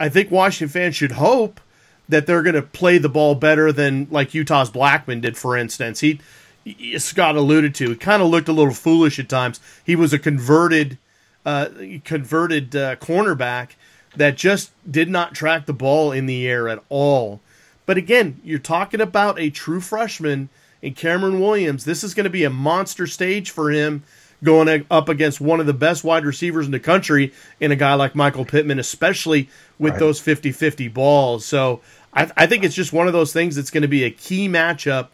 I 0.00 0.08
think 0.08 0.30
Washington 0.30 0.72
fans 0.72 0.96
should 0.96 1.12
hope 1.12 1.60
that 2.08 2.26
they're 2.26 2.42
going 2.42 2.54
to 2.54 2.62
play 2.62 2.98
the 2.98 3.08
ball 3.08 3.34
better 3.34 3.72
than 3.72 4.06
like 4.10 4.34
Utah's 4.34 4.70
Blackmon 4.70 5.20
did, 5.20 5.36
for 5.36 5.56
instance. 5.56 6.00
He 6.00 6.20
Scott 6.98 7.36
alluded 7.36 7.74
to. 7.76 7.90
He 7.90 7.96
kind 7.96 8.22
of 8.22 8.28
looked 8.28 8.48
a 8.48 8.52
little 8.52 8.74
foolish 8.74 9.18
at 9.18 9.28
times. 9.28 9.60
He 9.84 9.96
was 9.96 10.12
a 10.12 10.18
converted, 10.18 10.98
uh, 11.44 11.68
converted 12.04 12.74
uh, 12.76 12.96
cornerback 12.96 13.70
that 14.16 14.36
just 14.36 14.70
did 14.90 15.08
not 15.08 15.34
track 15.34 15.66
the 15.66 15.72
ball 15.72 16.12
in 16.12 16.26
the 16.26 16.46
air 16.46 16.68
at 16.68 16.82
all. 16.88 17.40
But 17.86 17.96
again, 17.96 18.40
you're 18.44 18.58
talking 18.58 19.00
about 19.00 19.40
a 19.40 19.50
true 19.50 19.80
freshman 19.80 20.48
in 20.80 20.94
Cameron 20.94 21.40
Williams. 21.40 21.84
This 21.84 22.04
is 22.04 22.14
going 22.14 22.24
to 22.24 22.30
be 22.30 22.44
a 22.44 22.50
monster 22.50 23.06
stage 23.06 23.50
for 23.50 23.70
him 23.70 24.02
going 24.42 24.84
up 24.90 25.08
against 25.08 25.40
one 25.40 25.60
of 25.60 25.66
the 25.66 25.72
best 25.72 26.02
wide 26.02 26.24
receivers 26.24 26.66
in 26.66 26.72
the 26.72 26.80
country 26.80 27.32
in 27.60 27.70
a 27.70 27.76
guy 27.76 27.94
like 27.94 28.14
Michael 28.14 28.44
Pittman, 28.44 28.78
especially 28.78 29.48
with 29.78 29.92
right. 29.92 30.00
those 30.00 30.20
50 30.20 30.52
50 30.52 30.88
balls. 30.88 31.44
So 31.44 31.80
I, 32.12 32.30
I 32.36 32.46
think 32.46 32.64
it's 32.64 32.74
just 32.74 32.92
one 32.92 33.06
of 33.06 33.12
those 33.12 33.32
things 33.32 33.56
that's 33.56 33.70
going 33.70 33.82
to 33.82 33.88
be 33.88 34.04
a 34.04 34.10
key 34.10 34.48
matchup 34.48 35.08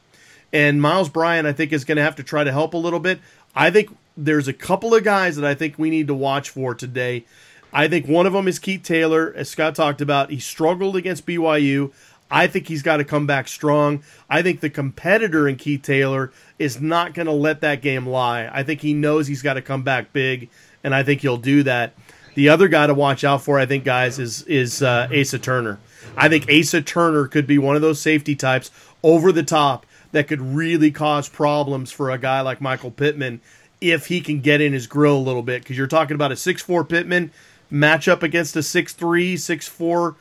And 0.52 0.80
Myles 0.80 1.08
Bryant, 1.08 1.46
I 1.46 1.52
think, 1.52 1.72
is 1.72 1.84
going 1.84 1.96
to 1.96 2.02
have 2.02 2.16
to 2.16 2.22
try 2.22 2.44
to 2.44 2.52
help 2.52 2.74
a 2.74 2.78
little 2.78 3.00
bit. 3.00 3.20
I 3.54 3.70
think 3.70 3.96
there's 4.16 4.48
a 4.48 4.52
couple 4.52 4.94
of 4.94 5.04
guys 5.04 5.36
that 5.36 5.44
I 5.44 5.54
think 5.54 5.78
we 5.78 5.90
need 5.90 6.06
to 6.08 6.14
watch 6.14 6.50
for 6.50 6.74
today. 6.74 7.24
I 7.72 7.86
think 7.86 8.06
one 8.06 8.26
of 8.26 8.32
them 8.32 8.48
is 8.48 8.58
Keith 8.58 8.82
Taylor, 8.82 9.32
as 9.36 9.50
Scott 9.50 9.74
talked 9.74 10.00
about. 10.00 10.30
He 10.30 10.38
struggled 10.38 10.96
against 10.96 11.26
BYU. 11.26 11.92
I 12.30 12.46
think 12.46 12.68
he's 12.68 12.82
got 12.82 12.98
to 12.98 13.04
come 13.04 13.26
back 13.26 13.48
strong. 13.48 14.02
I 14.28 14.42
think 14.42 14.60
the 14.60 14.70
competitor 14.70 15.48
in 15.48 15.56
Keith 15.56 15.82
Taylor 15.82 16.32
is 16.58 16.80
not 16.80 17.14
going 17.14 17.26
to 17.26 17.32
let 17.32 17.60
that 17.62 17.80
game 17.80 18.06
lie. 18.06 18.50
I 18.52 18.62
think 18.62 18.80
he 18.80 18.94
knows 18.94 19.26
he's 19.26 19.42
got 19.42 19.54
to 19.54 19.62
come 19.62 19.82
back 19.82 20.12
big, 20.12 20.50
and 20.84 20.94
I 20.94 21.02
think 21.02 21.22
he'll 21.22 21.38
do 21.38 21.62
that. 21.62 21.94
The 22.34 22.50
other 22.50 22.68
guy 22.68 22.86
to 22.86 22.94
watch 22.94 23.24
out 23.24 23.42
for, 23.42 23.58
I 23.58 23.66
think, 23.66 23.84
guys, 23.84 24.18
is 24.18 24.42
is 24.42 24.82
uh, 24.82 25.08
Asa 25.12 25.38
Turner. 25.38 25.78
I 26.16 26.28
think 26.28 26.50
Asa 26.50 26.82
Turner 26.82 27.26
could 27.26 27.46
be 27.46 27.58
one 27.58 27.76
of 27.76 27.82
those 27.82 28.00
safety 28.00 28.36
types 28.36 28.70
over 29.02 29.32
the 29.32 29.42
top 29.42 29.86
that 30.12 30.28
could 30.28 30.40
really 30.40 30.90
cause 30.90 31.28
problems 31.28 31.90
for 31.90 32.10
a 32.10 32.18
guy 32.18 32.40
like 32.40 32.60
Michael 32.60 32.90
Pittman 32.90 33.40
if 33.80 34.06
he 34.06 34.20
can 34.20 34.40
get 34.40 34.60
in 34.60 34.72
his 34.72 34.86
grill 34.86 35.16
a 35.16 35.18
little 35.18 35.42
bit. 35.42 35.62
Because 35.62 35.76
you're 35.76 35.86
talking 35.86 36.14
about 36.14 36.32
a 36.32 36.36
six 36.36 36.62
four 36.62 36.84
Pittman 36.84 37.30
matchup 37.72 38.22
against 38.22 38.56
a 38.56 38.62
six 38.62 38.92
three, 38.92 39.36
six 39.36 39.68
four 39.68 40.16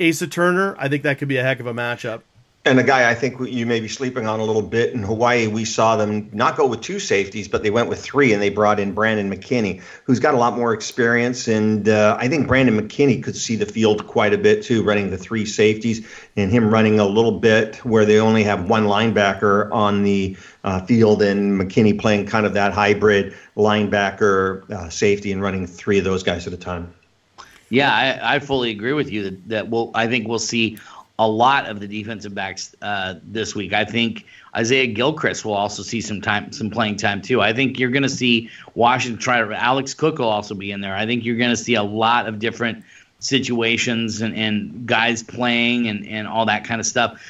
Asa 0.00 0.26
Turner. 0.26 0.76
I 0.78 0.88
think 0.88 1.02
that 1.02 1.18
could 1.18 1.28
be 1.28 1.36
a 1.36 1.42
heck 1.42 1.60
of 1.60 1.66
a 1.66 1.74
matchup. 1.74 2.22
And 2.68 2.78
a 2.78 2.82
guy 2.82 3.10
I 3.10 3.14
think 3.14 3.40
you 3.48 3.64
may 3.64 3.80
be 3.80 3.88
sleeping 3.88 4.26
on 4.26 4.40
a 4.40 4.44
little 4.44 4.60
bit 4.60 4.92
in 4.92 5.02
Hawaii, 5.02 5.46
we 5.46 5.64
saw 5.64 5.96
them 5.96 6.28
not 6.34 6.54
go 6.54 6.66
with 6.66 6.82
two 6.82 6.98
safeties, 6.98 7.48
but 7.48 7.62
they 7.62 7.70
went 7.70 7.88
with 7.88 7.98
three, 7.98 8.34
and 8.34 8.42
they 8.42 8.50
brought 8.50 8.78
in 8.78 8.92
Brandon 8.92 9.30
McKinney, 9.30 9.80
who's 10.04 10.18
got 10.18 10.34
a 10.34 10.36
lot 10.36 10.54
more 10.54 10.74
experience. 10.74 11.48
And 11.48 11.88
uh, 11.88 12.18
I 12.20 12.28
think 12.28 12.46
Brandon 12.46 12.78
McKinney 12.78 13.22
could 13.22 13.36
see 13.36 13.56
the 13.56 13.64
field 13.64 14.06
quite 14.06 14.34
a 14.34 14.38
bit 14.38 14.62
too, 14.62 14.82
running 14.82 15.08
the 15.08 15.16
three 15.16 15.46
safeties, 15.46 16.06
and 16.36 16.50
him 16.50 16.68
running 16.68 17.00
a 17.00 17.06
little 17.06 17.40
bit 17.40 17.76
where 17.86 18.04
they 18.04 18.20
only 18.20 18.44
have 18.44 18.68
one 18.68 18.84
linebacker 18.84 19.72
on 19.72 20.02
the 20.02 20.36
uh, 20.62 20.84
field, 20.84 21.22
and 21.22 21.58
McKinney 21.58 21.98
playing 21.98 22.26
kind 22.26 22.44
of 22.44 22.52
that 22.52 22.74
hybrid 22.74 23.34
linebacker 23.56 24.68
uh, 24.70 24.90
safety 24.90 25.32
and 25.32 25.40
running 25.40 25.66
three 25.66 25.96
of 25.96 26.04
those 26.04 26.22
guys 26.22 26.46
at 26.46 26.52
a 26.52 26.58
time. 26.58 26.92
Yeah, 27.70 27.94
I, 27.94 28.36
I 28.36 28.38
fully 28.38 28.70
agree 28.70 28.94
with 28.94 29.10
you 29.10 29.24
that, 29.24 29.48
that 29.48 29.68
we'll, 29.68 29.90
I 29.94 30.06
think 30.06 30.26
we'll 30.26 30.38
see 30.38 30.78
a 31.18 31.28
lot 31.28 31.66
of 31.66 31.80
the 31.80 31.88
defensive 31.88 32.34
backs 32.34 32.74
uh, 32.80 33.14
this 33.24 33.54
week. 33.54 33.72
I 33.72 33.84
think 33.84 34.24
Isaiah 34.56 34.86
Gilchrist 34.86 35.44
will 35.44 35.54
also 35.54 35.82
see 35.82 36.00
some 36.00 36.20
time, 36.20 36.52
some 36.52 36.70
playing 36.70 36.96
time 36.96 37.20
too. 37.22 37.40
I 37.40 37.52
think 37.52 37.78
you're 37.78 37.90
going 37.90 38.04
to 38.04 38.08
see 38.08 38.50
Washington 38.74 39.20
try 39.20 39.40
to. 39.40 39.54
Alex 39.54 39.94
Cook 39.94 40.18
will 40.18 40.28
also 40.28 40.54
be 40.54 40.70
in 40.70 40.80
there. 40.80 40.94
I 40.94 41.06
think 41.06 41.24
you're 41.24 41.36
going 41.36 41.50
to 41.50 41.56
see 41.56 41.74
a 41.74 41.82
lot 41.82 42.28
of 42.28 42.38
different 42.38 42.84
situations 43.18 44.20
and, 44.20 44.34
and 44.36 44.86
guys 44.86 45.22
playing 45.24 45.88
and, 45.88 46.06
and 46.06 46.28
all 46.28 46.46
that 46.46 46.64
kind 46.64 46.80
of 46.80 46.86
stuff. 46.86 47.20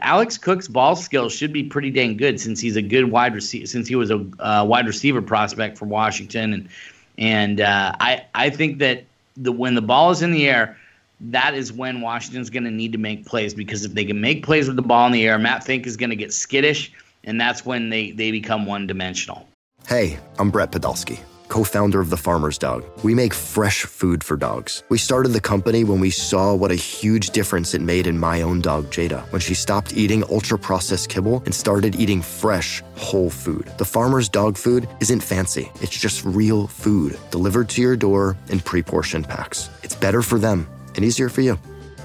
Alex 0.00 0.36
Cook's 0.36 0.68
ball 0.68 0.94
skills 0.94 1.32
should 1.34 1.52
be 1.52 1.64
pretty 1.64 1.90
dang 1.90 2.18
good 2.18 2.38
since 2.38 2.60
he's 2.60 2.76
a 2.76 2.82
good 2.82 3.10
wide 3.10 3.34
receiver. 3.34 3.66
Since 3.66 3.88
he 3.88 3.94
was 3.94 4.10
a 4.10 4.26
uh, 4.38 4.64
wide 4.68 4.86
receiver 4.86 5.22
prospect 5.22 5.78
for 5.78 5.86
Washington, 5.86 6.52
and 6.52 6.68
and 7.16 7.60
uh, 7.62 7.92
I 7.98 8.26
I 8.34 8.50
think 8.50 8.80
that 8.80 9.04
the 9.38 9.50
when 9.50 9.74
the 9.74 9.80
ball 9.80 10.10
is 10.10 10.20
in 10.20 10.32
the 10.32 10.46
air 10.46 10.76
that 11.20 11.54
is 11.54 11.72
when 11.72 12.00
Washington's 12.00 12.50
going 12.50 12.64
to 12.64 12.70
need 12.70 12.92
to 12.92 12.98
make 12.98 13.26
plays 13.26 13.54
because 13.54 13.84
if 13.84 13.94
they 13.94 14.04
can 14.04 14.20
make 14.20 14.44
plays 14.44 14.66
with 14.66 14.76
the 14.76 14.82
ball 14.82 15.06
in 15.06 15.12
the 15.12 15.26
air, 15.26 15.38
Matt 15.38 15.64
Fink 15.64 15.86
is 15.86 15.96
going 15.96 16.10
to 16.10 16.16
get 16.16 16.32
skittish, 16.32 16.92
and 17.24 17.40
that's 17.40 17.66
when 17.66 17.90
they, 17.90 18.12
they 18.12 18.30
become 18.30 18.66
one 18.66 18.86
dimensional. 18.86 19.48
Hey, 19.86 20.18
I'm 20.38 20.50
Brett 20.50 20.70
Podolsky, 20.70 21.18
co 21.48 21.64
founder 21.64 22.00
of 22.00 22.10
The 22.10 22.16
Farmer's 22.16 22.58
Dog. 22.58 22.84
We 23.02 23.14
make 23.14 23.34
fresh 23.34 23.82
food 23.82 24.22
for 24.22 24.36
dogs. 24.36 24.84
We 24.90 24.98
started 24.98 25.30
the 25.30 25.40
company 25.40 25.82
when 25.82 25.98
we 25.98 26.10
saw 26.10 26.54
what 26.54 26.70
a 26.70 26.76
huge 26.76 27.30
difference 27.30 27.74
it 27.74 27.80
made 27.80 28.06
in 28.06 28.18
my 28.18 28.42
own 28.42 28.60
dog, 28.60 28.86
Jada, 28.86 29.22
when 29.32 29.40
she 29.40 29.54
stopped 29.54 29.96
eating 29.96 30.22
ultra 30.30 30.58
processed 30.58 31.08
kibble 31.08 31.42
and 31.46 31.54
started 31.54 31.96
eating 31.96 32.22
fresh, 32.22 32.82
whole 32.96 33.30
food. 33.30 33.72
The 33.78 33.84
Farmer's 33.84 34.28
Dog 34.28 34.56
food 34.56 34.88
isn't 35.00 35.20
fancy, 35.20 35.72
it's 35.80 35.98
just 35.98 36.24
real 36.24 36.68
food 36.68 37.18
delivered 37.30 37.68
to 37.70 37.82
your 37.82 37.96
door 37.96 38.36
in 38.50 38.60
pre 38.60 38.82
portioned 38.82 39.28
packs. 39.28 39.68
It's 39.82 39.96
better 39.96 40.22
for 40.22 40.38
them 40.38 40.68
and 40.98 41.06
easier 41.06 41.30
for 41.30 41.40
you. 41.40 41.58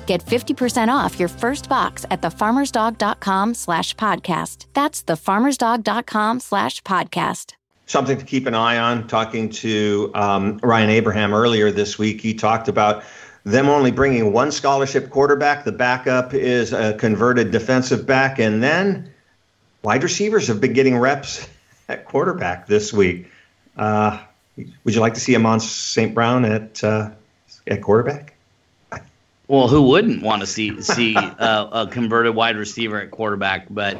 Get 0.06 0.24
50% 0.26 0.90
off 0.90 1.20
your 1.20 1.30
first 1.30 1.70
box 1.70 2.06
at 2.12 2.22
thefarmersdog.com 2.22 3.54
slash 3.54 3.96
podcast. 3.96 4.66
That's 4.74 5.04
thefarmersdog.com 5.04 6.40
slash 6.40 6.82
podcast. 6.84 7.54
Something 7.86 8.18
to 8.18 8.26
keep 8.26 8.48
an 8.48 8.56
eye 8.56 8.78
on. 8.78 9.08
Talking 9.08 9.50
to 9.50 10.12
um, 10.14 10.60
Ryan 10.64 10.90
Abraham 10.90 11.34
earlier 11.34 11.72
this 11.72 11.98
week, 11.98 12.22
he 12.22 12.34
talked 12.34 12.68
about 12.68 13.04
them 13.44 13.68
only 13.68 13.92
bringing 13.92 14.32
one 14.32 14.52
scholarship 14.52 15.10
quarterback. 15.10 15.66
The 15.66 15.74
backup 15.74 16.34
is 16.34 16.72
a 16.72 16.94
converted 16.94 17.52
defensive 17.52 18.06
back. 18.06 18.40
And 18.40 18.64
then 18.64 19.12
wide 19.84 20.04
receivers 20.04 20.48
have 20.48 20.62
been 20.62 20.74
getting 20.74 20.98
reps 20.98 21.48
at 21.90 22.06
quarterback 22.06 22.68
this 22.68 22.94
week. 22.94 23.30
Uh, 23.78 24.20
would 24.84 24.96
you 24.96 25.02
like 25.02 25.14
to 25.16 25.20
see 25.20 25.36
Amon 25.36 25.60
St. 25.60 26.14
Brown 26.14 26.46
at, 26.46 26.84
uh, 26.84 27.10
at 27.68 27.82
quarterback? 27.82 28.33
Well, 29.48 29.68
who 29.68 29.82
wouldn't 29.82 30.24
want 30.24 30.42
to 30.42 30.48
see 30.48 30.82
see 30.82 31.16
uh, 31.16 31.86
a 31.86 31.88
converted 31.88 32.34
wide 32.36 32.56
receiver 32.56 33.02
at 33.02 33.12
quarterback? 33.12 33.68
But 33.70 33.98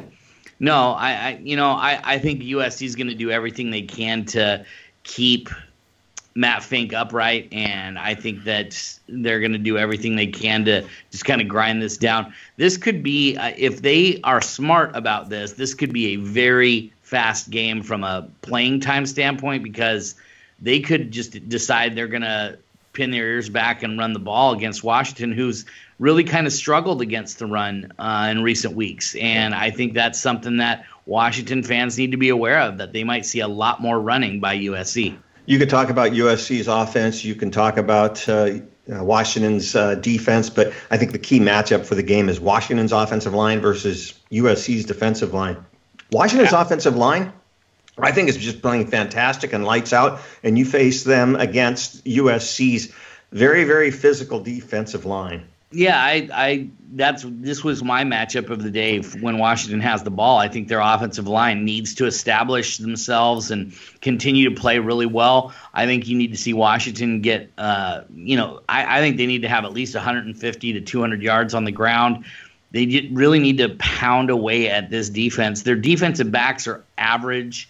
no, 0.58 0.92
I, 0.92 1.10
I 1.12 1.40
you 1.42 1.56
know 1.56 1.70
I, 1.70 2.00
I 2.02 2.18
think 2.18 2.42
USC 2.42 2.86
is 2.86 2.96
going 2.96 3.08
to 3.08 3.14
do 3.14 3.30
everything 3.30 3.70
they 3.70 3.82
can 3.82 4.24
to 4.26 4.64
keep 5.02 5.50
Matt 6.34 6.64
Fink 6.64 6.92
upright, 6.92 7.48
and 7.52 7.98
I 7.98 8.14
think 8.14 8.44
that 8.44 8.98
they're 9.08 9.40
going 9.40 9.52
to 9.52 9.58
do 9.58 9.78
everything 9.78 10.16
they 10.16 10.26
can 10.26 10.64
to 10.64 10.84
just 11.10 11.24
kind 11.24 11.40
of 11.40 11.46
grind 11.46 11.80
this 11.80 11.96
down. 11.96 12.34
This 12.56 12.76
could 12.76 13.02
be, 13.02 13.36
uh, 13.36 13.52
if 13.56 13.82
they 13.82 14.20
are 14.24 14.40
smart 14.40 14.96
about 14.96 15.28
this, 15.28 15.52
this 15.52 15.74
could 15.74 15.92
be 15.92 16.14
a 16.14 16.16
very 16.16 16.92
fast 17.02 17.50
game 17.50 17.82
from 17.82 18.02
a 18.02 18.28
playing 18.42 18.80
time 18.80 19.06
standpoint 19.06 19.62
because 19.62 20.16
they 20.60 20.80
could 20.80 21.12
just 21.12 21.48
decide 21.48 21.94
they're 21.94 22.08
going 22.08 22.22
to 22.22 22.58
pin 22.94 23.10
their 23.10 23.26
ears 23.26 23.48
back 23.48 23.82
and 23.82 23.98
run 23.98 24.12
the 24.12 24.18
ball 24.18 24.52
against 24.52 24.82
Washington, 24.82 25.32
who's 25.32 25.66
really 25.98 26.24
kind 26.24 26.46
of 26.46 26.52
struggled 26.52 27.02
against 27.02 27.38
the 27.38 27.46
run 27.46 27.92
uh, 27.98 28.28
in 28.30 28.42
recent 28.42 28.74
weeks. 28.74 29.14
And 29.16 29.54
I 29.54 29.70
think 29.70 29.94
that's 29.94 30.18
something 30.18 30.56
that 30.58 30.86
Washington 31.06 31.62
fans 31.62 31.98
need 31.98 32.12
to 32.12 32.16
be 32.16 32.30
aware 32.30 32.60
of 32.60 32.78
that 32.78 32.92
they 32.92 33.04
might 33.04 33.26
see 33.26 33.40
a 33.40 33.48
lot 33.48 33.80
more 33.80 34.00
running 34.00 34.40
by 34.40 34.56
USC. 34.56 35.16
You 35.46 35.58
could 35.58 35.68
talk 35.68 35.90
about 35.90 36.12
USC's 36.12 36.68
offense. 36.68 37.24
You 37.24 37.34
can 37.34 37.50
talk 37.50 37.76
about 37.76 38.26
uh, 38.28 38.60
uh, 38.90 39.04
Washington's 39.04 39.76
uh, 39.76 39.94
defense, 39.96 40.48
but 40.48 40.72
I 40.90 40.96
think 40.96 41.12
the 41.12 41.18
key 41.18 41.38
matchup 41.38 41.84
for 41.84 41.94
the 41.94 42.02
game 42.02 42.28
is 42.28 42.40
Washington's 42.40 42.92
offensive 42.92 43.34
line 43.34 43.60
versus 43.60 44.14
USC's 44.32 44.84
defensive 44.84 45.34
line. 45.34 45.62
Washington's 46.10 46.52
yeah. 46.52 46.62
offensive 46.62 46.96
line 46.96 47.32
I 47.98 48.12
think 48.12 48.28
it's 48.28 48.38
just 48.38 48.60
playing 48.60 48.88
fantastic 48.88 49.52
and 49.52 49.64
lights 49.64 49.92
out. 49.92 50.20
And 50.42 50.58
you 50.58 50.64
face 50.64 51.04
them 51.04 51.36
against 51.36 52.04
USC's 52.04 52.92
very, 53.32 53.64
very 53.64 53.90
physical 53.90 54.40
defensive 54.40 55.04
line. 55.04 55.46
Yeah, 55.70 56.00
I, 56.00 56.28
I, 56.32 56.68
that's 56.92 57.24
this 57.26 57.64
was 57.64 57.82
my 57.82 58.04
matchup 58.04 58.48
of 58.48 58.62
the 58.62 58.70
day 58.70 59.00
when 59.00 59.38
Washington 59.38 59.80
has 59.80 60.04
the 60.04 60.10
ball. 60.10 60.38
I 60.38 60.46
think 60.46 60.68
their 60.68 60.78
offensive 60.78 61.26
line 61.26 61.64
needs 61.64 61.96
to 61.96 62.06
establish 62.06 62.78
themselves 62.78 63.50
and 63.50 63.74
continue 64.00 64.48
to 64.50 64.54
play 64.54 64.78
really 64.78 65.06
well. 65.06 65.52
I 65.72 65.86
think 65.86 66.06
you 66.06 66.16
need 66.16 66.30
to 66.30 66.38
see 66.38 66.52
Washington 66.52 67.22
get, 67.22 67.50
uh, 67.58 68.02
you 68.14 68.36
know, 68.36 68.60
I, 68.68 68.98
I 68.98 69.00
think 69.00 69.16
they 69.16 69.26
need 69.26 69.42
to 69.42 69.48
have 69.48 69.64
at 69.64 69.72
least 69.72 69.96
150 69.96 70.72
to 70.74 70.80
200 70.80 71.22
yards 71.22 71.54
on 71.54 71.64
the 71.64 71.72
ground. 71.72 72.24
They 72.70 73.08
really 73.12 73.40
need 73.40 73.58
to 73.58 73.70
pound 73.70 74.30
away 74.30 74.70
at 74.70 74.90
this 74.90 75.08
defense. 75.08 75.62
Their 75.62 75.76
defensive 75.76 76.30
backs 76.30 76.68
are 76.68 76.84
average 76.96 77.68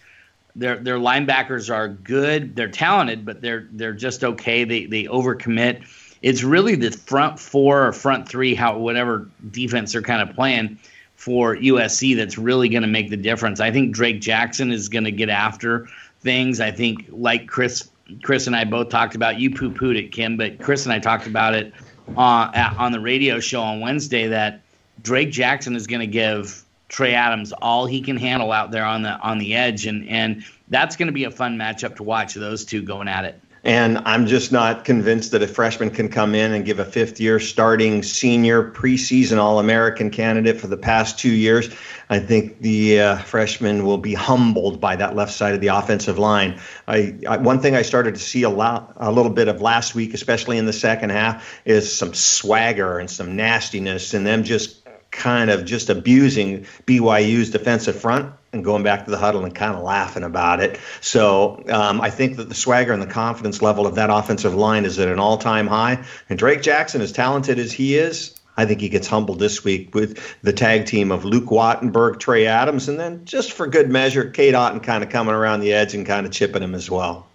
their 0.55 0.77
their 0.77 0.97
linebackers 0.97 1.73
are 1.73 1.89
good. 1.89 2.55
They're 2.55 2.69
talented, 2.69 3.25
but 3.25 3.41
they're 3.41 3.67
they're 3.71 3.93
just 3.93 4.23
okay. 4.23 4.63
They 4.63 4.85
they 4.85 5.03
overcommit. 5.03 5.85
It's 6.21 6.43
really 6.43 6.75
the 6.75 6.91
front 6.91 7.39
four 7.39 7.85
or 7.85 7.91
front 7.91 8.27
three, 8.27 8.55
how 8.55 8.77
whatever 8.77 9.29
defense 9.51 9.91
they're 9.91 10.01
kind 10.01 10.27
of 10.27 10.35
playing 10.35 10.79
for 11.15 11.55
USC 11.55 12.15
that's 12.15 12.37
really 12.37 12.69
going 12.69 12.81
to 12.81 12.87
make 12.87 13.09
the 13.09 13.17
difference. 13.17 13.59
I 13.59 13.71
think 13.71 13.93
Drake 13.93 14.21
Jackson 14.21 14.71
is 14.71 14.89
going 14.89 15.03
to 15.03 15.11
get 15.11 15.29
after 15.29 15.87
things. 16.21 16.59
I 16.59 16.71
think 16.71 17.05
like 17.09 17.47
Chris 17.47 17.89
Chris 18.23 18.47
and 18.47 18.55
I 18.55 18.65
both 18.65 18.89
talked 18.89 19.15
about. 19.15 19.39
You 19.39 19.51
poo 19.51 19.71
pooed 19.71 19.97
it, 19.97 20.11
Kim, 20.11 20.37
but 20.37 20.59
Chris 20.59 20.85
and 20.85 20.93
I 20.93 20.99
talked 20.99 21.27
about 21.27 21.53
it 21.53 21.73
uh, 22.17 22.73
on 22.77 22.91
the 22.91 22.99
radio 22.99 23.39
show 23.39 23.61
on 23.61 23.79
Wednesday 23.79 24.27
that 24.27 24.61
Drake 25.01 25.31
Jackson 25.31 25.75
is 25.75 25.87
going 25.87 26.01
to 26.01 26.07
give 26.07 26.64
Trey 26.87 27.13
Adams 27.13 27.51
all 27.51 27.85
he 27.85 28.01
can 28.01 28.17
handle 28.17 28.51
out 28.51 28.71
there 28.71 28.85
on 28.85 29.01
the 29.01 29.17
on 29.19 29.37
the 29.37 29.55
edge, 29.55 29.85
and 29.85 30.07
and 30.07 30.43
that's 30.67 30.95
going 30.95 31.07
to 31.07 31.13
be 31.13 31.23
a 31.23 31.31
fun 31.31 31.57
matchup 31.57 31.95
to 31.97 32.03
watch. 32.03 32.33
Those 32.33 32.65
two 32.65 32.81
going 32.81 33.07
at 33.07 33.25
it. 33.25 33.39
And 33.65 33.97
I'm 34.05 34.27
just 34.27 34.51
not 34.51 34.85
convinced 34.85 35.31
that 35.31 35.41
a 35.41 35.47
freshman 35.47 35.89
can 35.89 36.07
come 36.07 36.35
in 36.35 36.53
and 36.53 36.63
give 36.63 36.77
a 36.77 36.85
fifth 36.85 37.19
year 37.19 37.39
starting 37.39 38.03
senior 38.03 38.71
preseason 38.71 39.39
All 39.39 39.57
American 39.57 40.11
candidate 40.11 40.61
for 40.61 40.67
the 40.67 40.77
past 40.77 41.17
two 41.17 41.31
years. 41.31 41.75
I 42.07 42.19
think 42.19 42.61
the 42.61 43.01
uh, 43.01 43.17
freshman 43.17 43.83
will 43.83 43.97
be 43.97 44.13
humbled 44.13 44.79
by 44.79 44.97
that 44.97 45.15
left 45.15 45.33
side 45.33 45.55
of 45.55 45.61
the 45.61 45.69
offensive 45.69 46.19
line. 46.19 46.59
I, 46.87 47.15
I, 47.27 47.37
one 47.37 47.59
thing 47.59 47.75
I 47.75 47.81
started 47.81 48.13
to 48.13 48.21
see 48.21 48.43
a 48.43 48.51
lot, 48.51 48.93
a 48.97 49.11
little 49.11 49.31
bit 49.31 49.47
of 49.47 49.63
last 49.63 49.95
week, 49.95 50.13
especially 50.13 50.59
in 50.59 50.67
the 50.67 50.73
second 50.73 51.09
half, 51.09 51.59
is 51.65 51.91
some 51.91 52.13
swagger 52.13 52.99
and 52.99 53.09
some 53.09 53.35
nastiness, 53.35 54.13
and 54.13 54.27
them 54.27 54.43
just 54.43 54.84
kind 55.15 55.49
of 55.49 55.65
just 55.65 55.89
abusing 55.89 56.65
BYU's 56.85 57.49
defensive 57.49 57.99
front 57.99 58.33
and 58.51 58.63
going 58.63 58.83
back 58.83 59.05
to 59.05 59.11
the 59.11 59.17
huddle 59.17 59.43
and 59.43 59.55
kind 59.55 59.75
of 59.75 59.81
laughing 59.81 60.23
about 60.23 60.61
it. 60.61 60.79
So 61.01 61.63
um, 61.69 62.01
I 62.01 62.09
think 62.09 62.37
that 62.37 62.49
the 62.49 62.55
swagger 62.55 62.93
and 62.93 63.01
the 63.01 63.07
confidence 63.07 63.61
level 63.61 63.87
of 63.87 63.95
that 63.95 64.09
offensive 64.09 64.53
line 64.53 64.85
is 64.85 64.99
at 64.99 65.07
an 65.07 65.19
all 65.19 65.37
time 65.37 65.67
high. 65.67 66.03
And 66.29 66.37
Drake 66.37 66.61
Jackson, 66.61 67.01
as 67.01 67.11
talented 67.11 67.59
as 67.59 67.71
he 67.71 67.95
is, 67.95 68.35
I 68.57 68.65
think 68.65 68.79
he 68.79 68.89
gets 68.89 69.07
humbled 69.07 69.39
this 69.39 69.63
week 69.63 69.93
with 69.93 70.19
the 70.41 70.53
tag 70.53 70.85
team 70.85 71.11
of 71.11 71.25
Luke 71.25 71.45
Wattenberg, 71.45 72.19
Trey 72.19 72.45
Adams, 72.45 72.87
and 72.87 72.99
then 72.99 73.25
just 73.25 73.51
for 73.51 73.67
good 73.67 73.89
measure, 73.89 74.29
Cade 74.29 74.53
Otton 74.53 74.81
kind 74.81 75.03
of 75.03 75.09
coming 75.09 75.33
around 75.33 75.59
the 75.59 75.73
edge 75.73 75.93
and 75.93 76.05
kind 76.05 76.25
of 76.25 76.31
chipping 76.31 76.63
him 76.63 76.73
as 76.73 76.89
well. 76.89 77.27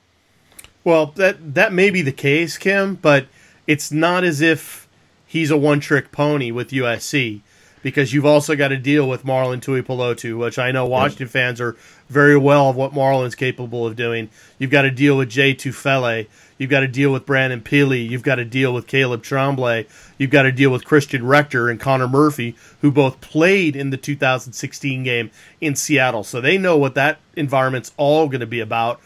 Well, 0.82 1.06
that 1.16 1.54
that 1.54 1.74
may 1.74 1.90
be 1.90 2.00
the 2.00 2.12
case, 2.12 2.56
Kim, 2.56 2.94
but 2.94 3.26
it's 3.66 3.92
not 3.92 4.24
as 4.24 4.40
if 4.40 4.88
he's 5.26 5.50
a 5.50 5.58
one 5.58 5.80
trick 5.80 6.10
pony 6.10 6.50
with 6.50 6.70
USC 6.70 7.42
because 7.82 8.12
you've 8.12 8.26
also 8.26 8.56
got 8.56 8.68
to 8.68 8.76
deal 8.76 9.08
with 9.08 9.24
Marlon 9.24 9.60
Tuipulotu, 9.60 10.38
which 10.38 10.58
I 10.58 10.70
know 10.72 10.86
Washington 10.86 11.26
yep. 11.26 11.32
fans 11.32 11.60
are 11.60 11.76
very 12.08 12.36
well 12.36 12.70
of 12.70 12.76
what 12.76 12.92
Marlon's 12.92 13.34
capable 13.34 13.86
of 13.86 13.96
doing. 13.96 14.28
You've 14.58 14.70
got 14.70 14.82
to 14.82 14.90
deal 14.90 15.16
with 15.16 15.30
Jay 15.30 15.54
Tufele. 15.54 16.26
You've 16.58 16.70
got 16.70 16.80
to 16.80 16.88
deal 16.88 17.10
with 17.12 17.24
Brandon 17.24 17.62
Pili. 17.62 18.06
You've 18.06 18.22
got 18.22 18.34
to 18.34 18.44
deal 18.44 18.74
with 18.74 18.86
Caleb 18.86 19.22
Tremblay. 19.22 19.86
You've 20.18 20.30
got 20.30 20.42
to 20.42 20.52
deal 20.52 20.70
with 20.70 20.84
Christian 20.84 21.26
Rector 21.26 21.70
and 21.70 21.80
Connor 21.80 22.08
Murphy, 22.08 22.54
who 22.82 22.90
both 22.90 23.20
played 23.22 23.74
in 23.74 23.88
the 23.90 23.96
2016 23.96 25.02
game 25.02 25.30
in 25.60 25.74
Seattle. 25.74 26.22
So 26.22 26.40
they 26.40 26.58
know 26.58 26.76
what 26.76 26.94
that 26.96 27.18
environment's 27.34 27.92
all 27.96 28.28
going 28.28 28.40
to 28.40 28.46
be 28.46 28.60
about. 28.60 29.00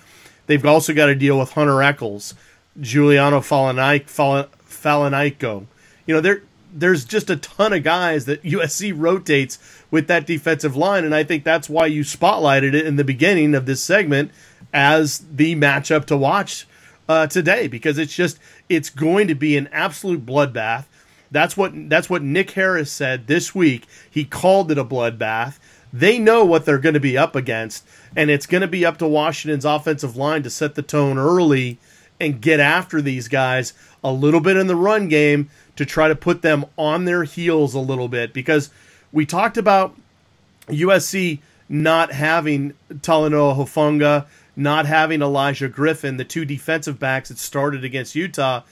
They've 0.46 0.66
also 0.66 0.92
got 0.92 1.06
to 1.06 1.14
deal 1.14 1.38
with 1.38 1.52
Hunter 1.52 1.80
Echols, 1.80 2.34
Giuliano 2.80 3.40
Falanico. 3.40 4.46
You 6.06 6.14
know, 6.14 6.20
they're 6.20 6.42
there's 6.74 7.04
just 7.04 7.30
a 7.30 7.36
ton 7.36 7.72
of 7.72 7.84
guys 7.84 8.24
that 8.24 8.42
USC 8.42 8.92
rotates 8.94 9.58
with 9.90 10.08
that 10.08 10.26
defensive 10.26 10.76
line, 10.76 11.04
and 11.04 11.14
I 11.14 11.22
think 11.22 11.44
that's 11.44 11.68
why 11.68 11.86
you 11.86 12.02
spotlighted 12.02 12.74
it 12.74 12.86
in 12.86 12.96
the 12.96 13.04
beginning 13.04 13.54
of 13.54 13.66
this 13.66 13.80
segment 13.80 14.32
as 14.72 15.24
the 15.30 15.54
matchup 15.54 16.04
to 16.06 16.16
watch 16.16 16.66
uh, 17.08 17.26
today 17.26 17.68
because 17.68 17.96
it's 17.98 18.14
just 18.14 18.38
it's 18.68 18.90
going 18.90 19.28
to 19.28 19.34
be 19.34 19.56
an 19.56 19.68
absolute 19.68 20.26
bloodbath. 20.26 20.86
That's 21.30 21.56
what 21.56 21.72
that's 21.88 22.10
what 22.10 22.22
Nick 22.22 22.50
Harris 22.52 22.90
said 22.90 23.26
this 23.26 23.54
week. 23.54 23.86
He 24.10 24.24
called 24.24 24.70
it 24.70 24.78
a 24.78 24.84
bloodbath. 24.84 25.58
They 25.92 26.18
know 26.18 26.44
what 26.44 26.64
they're 26.64 26.78
going 26.78 26.94
to 26.94 27.00
be 27.00 27.16
up 27.16 27.36
against, 27.36 27.86
and 28.16 28.30
it's 28.30 28.46
going 28.46 28.62
to 28.62 28.68
be 28.68 28.84
up 28.84 28.98
to 28.98 29.06
Washington's 29.06 29.64
offensive 29.64 30.16
line 30.16 30.42
to 30.42 30.50
set 30.50 30.74
the 30.74 30.82
tone 30.82 31.18
early 31.18 31.78
and 32.20 32.40
get 32.40 32.58
after 32.58 33.00
these 33.00 33.28
guys 33.28 33.74
a 34.02 34.12
little 34.12 34.40
bit 34.40 34.56
in 34.56 34.66
the 34.66 34.76
run 34.76 35.08
game 35.08 35.50
to 35.76 35.84
try 35.84 36.08
to 36.08 36.14
put 36.14 36.42
them 36.42 36.64
on 36.76 37.04
their 37.04 37.24
heels 37.24 37.74
a 37.74 37.80
little 37.80 38.08
bit 38.08 38.32
because 38.32 38.70
we 39.12 39.26
talked 39.26 39.56
about 39.56 39.94
USC 40.68 41.40
not 41.68 42.12
having 42.12 42.74
Talanoa 42.90 43.56
Hufanga, 43.56 44.26
not 44.56 44.86
having 44.86 45.22
Elijah 45.22 45.68
Griffin, 45.68 46.16
the 46.16 46.24
two 46.24 46.44
defensive 46.44 46.98
backs 46.98 47.28
that 47.28 47.38
started 47.38 47.84
against 47.84 48.14
Utah, 48.14 48.62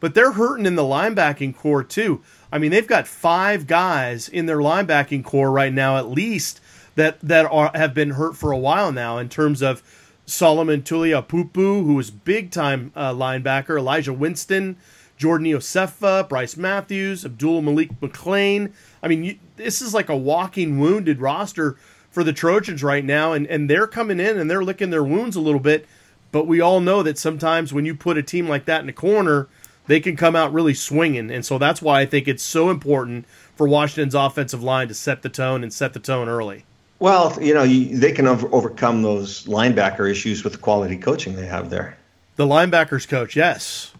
but 0.00 0.14
they're 0.14 0.32
hurting 0.32 0.66
in 0.66 0.74
the 0.74 0.82
linebacking 0.82 1.56
core 1.56 1.82
too. 1.82 2.22
I 2.50 2.58
mean, 2.58 2.70
they've 2.70 2.86
got 2.86 3.08
five 3.08 3.66
guys 3.66 4.28
in 4.28 4.46
their 4.46 4.58
linebacking 4.58 5.24
core 5.24 5.50
right 5.50 5.72
now, 5.72 5.96
at 5.96 6.08
least 6.08 6.60
that 6.94 7.18
that 7.20 7.46
are 7.46 7.70
have 7.74 7.94
been 7.94 8.10
hurt 8.10 8.36
for 8.36 8.52
a 8.52 8.58
while 8.58 8.92
now. 8.92 9.18
In 9.18 9.28
terms 9.28 9.62
of 9.62 9.82
Solomon 10.26 10.82
Tuliaupupu, 10.82 11.84
who 11.84 11.94
was 11.94 12.10
big 12.10 12.50
time 12.50 12.92
uh, 12.94 13.12
linebacker, 13.12 13.78
Elijah 13.78 14.12
Winston, 14.12 14.76
Jordan 15.22 15.46
Iosefa, 15.46 16.28
Bryce 16.28 16.56
Matthews, 16.56 17.24
Abdul 17.24 17.62
Malik 17.62 18.00
McClain. 18.00 18.72
I 19.04 19.06
mean, 19.06 19.22
you, 19.22 19.38
this 19.54 19.80
is 19.80 19.94
like 19.94 20.08
a 20.08 20.16
walking 20.16 20.80
wounded 20.80 21.20
roster 21.20 21.76
for 22.10 22.24
the 22.24 22.32
Trojans 22.32 22.82
right 22.82 23.04
now, 23.04 23.32
and, 23.32 23.46
and 23.46 23.70
they're 23.70 23.86
coming 23.86 24.18
in 24.18 24.36
and 24.36 24.50
they're 24.50 24.64
licking 24.64 24.90
their 24.90 25.04
wounds 25.04 25.36
a 25.36 25.40
little 25.40 25.60
bit. 25.60 25.86
But 26.32 26.48
we 26.48 26.60
all 26.60 26.80
know 26.80 27.04
that 27.04 27.18
sometimes 27.18 27.72
when 27.72 27.84
you 27.84 27.94
put 27.94 28.18
a 28.18 28.22
team 28.24 28.48
like 28.48 28.64
that 28.64 28.82
in 28.82 28.88
a 28.88 28.92
corner, 28.92 29.46
they 29.86 30.00
can 30.00 30.16
come 30.16 30.34
out 30.34 30.52
really 30.52 30.74
swinging. 30.74 31.30
And 31.30 31.46
so 31.46 31.56
that's 31.56 31.80
why 31.80 32.00
I 32.00 32.06
think 32.06 32.26
it's 32.26 32.42
so 32.42 32.68
important 32.68 33.24
for 33.54 33.68
Washington's 33.68 34.16
offensive 34.16 34.64
line 34.64 34.88
to 34.88 34.94
set 34.94 35.22
the 35.22 35.28
tone 35.28 35.62
and 35.62 35.72
set 35.72 35.92
the 35.92 36.00
tone 36.00 36.28
early. 36.28 36.64
Well, 36.98 37.40
you 37.40 37.54
know, 37.54 37.62
you, 37.62 37.96
they 37.96 38.10
can 38.10 38.26
over, 38.26 38.48
overcome 38.52 39.02
those 39.02 39.44
linebacker 39.44 40.10
issues 40.10 40.42
with 40.42 40.54
the 40.54 40.58
quality 40.58 40.96
coaching 40.96 41.36
they 41.36 41.46
have 41.46 41.70
there. 41.70 41.96
The 42.34 42.46
linebackers 42.46 43.06
coach, 43.06 43.36
yes. 43.36 43.91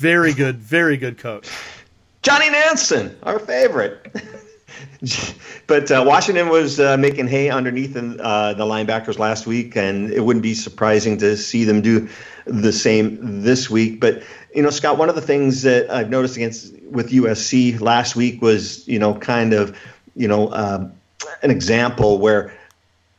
Very 0.00 0.32
good, 0.32 0.56
very 0.56 0.96
good 0.96 1.18
coach. 1.18 1.50
Johnny 2.22 2.48
Nansen, 2.48 3.14
our 3.22 3.38
favorite. 3.38 4.10
but 5.66 5.90
uh, 5.90 6.02
Washington 6.06 6.48
was 6.48 6.80
uh, 6.80 6.96
making 6.96 7.28
hay 7.28 7.50
underneath 7.50 7.94
uh, 7.94 8.54
the 8.54 8.64
linebackers 8.64 9.18
last 9.18 9.46
week, 9.46 9.76
and 9.76 10.10
it 10.10 10.20
wouldn't 10.20 10.42
be 10.42 10.54
surprising 10.54 11.18
to 11.18 11.36
see 11.36 11.64
them 11.64 11.82
do 11.82 12.08
the 12.46 12.72
same 12.72 13.42
this 13.42 13.68
week. 13.68 14.00
But 14.00 14.22
you 14.54 14.62
know, 14.62 14.70
Scott, 14.70 14.96
one 14.96 15.10
of 15.10 15.16
the 15.16 15.20
things 15.20 15.60
that 15.64 15.90
I've 15.90 16.08
noticed 16.08 16.36
against 16.36 16.72
with 16.84 17.10
USC 17.10 17.78
last 17.78 18.16
week 18.16 18.40
was 18.40 18.88
you 18.88 18.98
know 18.98 19.12
kind 19.12 19.52
of 19.52 19.78
you 20.16 20.26
know 20.26 20.50
um, 20.54 20.94
an 21.42 21.50
example 21.50 22.16
where 22.16 22.54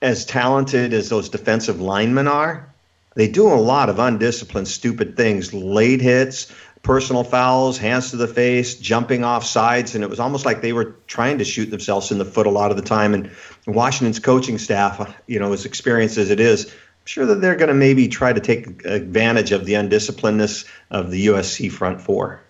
as 0.01 0.25
talented 0.25 0.93
as 0.93 1.09
those 1.09 1.29
defensive 1.29 1.79
linemen 1.79 2.27
are, 2.27 2.67
they 3.15 3.27
do 3.27 3.47
a 3.47 3.55
lot 3.55 3.89
of 3.89 3.99
undisciplined, 3.99 4.67
stupid 4.67 5.17
things, 5.17 5.53
late 5.53 6.01
hits, 6.01 6.51
personal 6.83 7.23
fouls, 7.23 7.77
hands 7.77 8.09
to 8.11 8.17
the 8.17 8.27
face, 8.27 8.75
jumping 8.75 9.23
off 9.23 9.45
sides, 9.45 9.93
and 9.95 10.03
it 10.03 10.09
was 10.09 10.19
almost 10.19 10.45
like 10.45 10.61
they 10.61 10.73
were 10.73 10.95
trying 11.07 11.37
to 11.37 11.45
shoot 11.45 11.69
themselves 11.69 12.11
in 12.11 12.17
the 12.17 12.25
foot 12.25 12.47
a 12.47 12.49
lot 12.51 12.71
of 12.71 12.77
the 12.77 12.83
time. 12.83 13.13
And 13.13 13.29
Washington's 13.67 14.19
coaching 14.19 14.57
staff, 14.57 15.15
you 15.27 15.39
know, 15.39 15.53
as 15.53 15.65
experienced 15.65 16.17
as 16.17 16.29
it 16.29 16.39
is, 16.39 16.65
I'm 16.65 17.05
sure 17.05 17.25
that 17.27 17.41
they're 17.41 17.55
going 17.55 17.69
to 17.69 17.73
maybe 17.73 18.07
try 18.07 18.33
to 18.33 18.39
take 18.39 18.85
advantage 18.85 19.51
of 19.51 19.65
the 19.65 19.73
undisciplinedness 19.73 20.65
of 20.89 21.11
the 21.11 21.27
USC 21.27 21.71
front 21.71 22.01
four. 22.01 22.41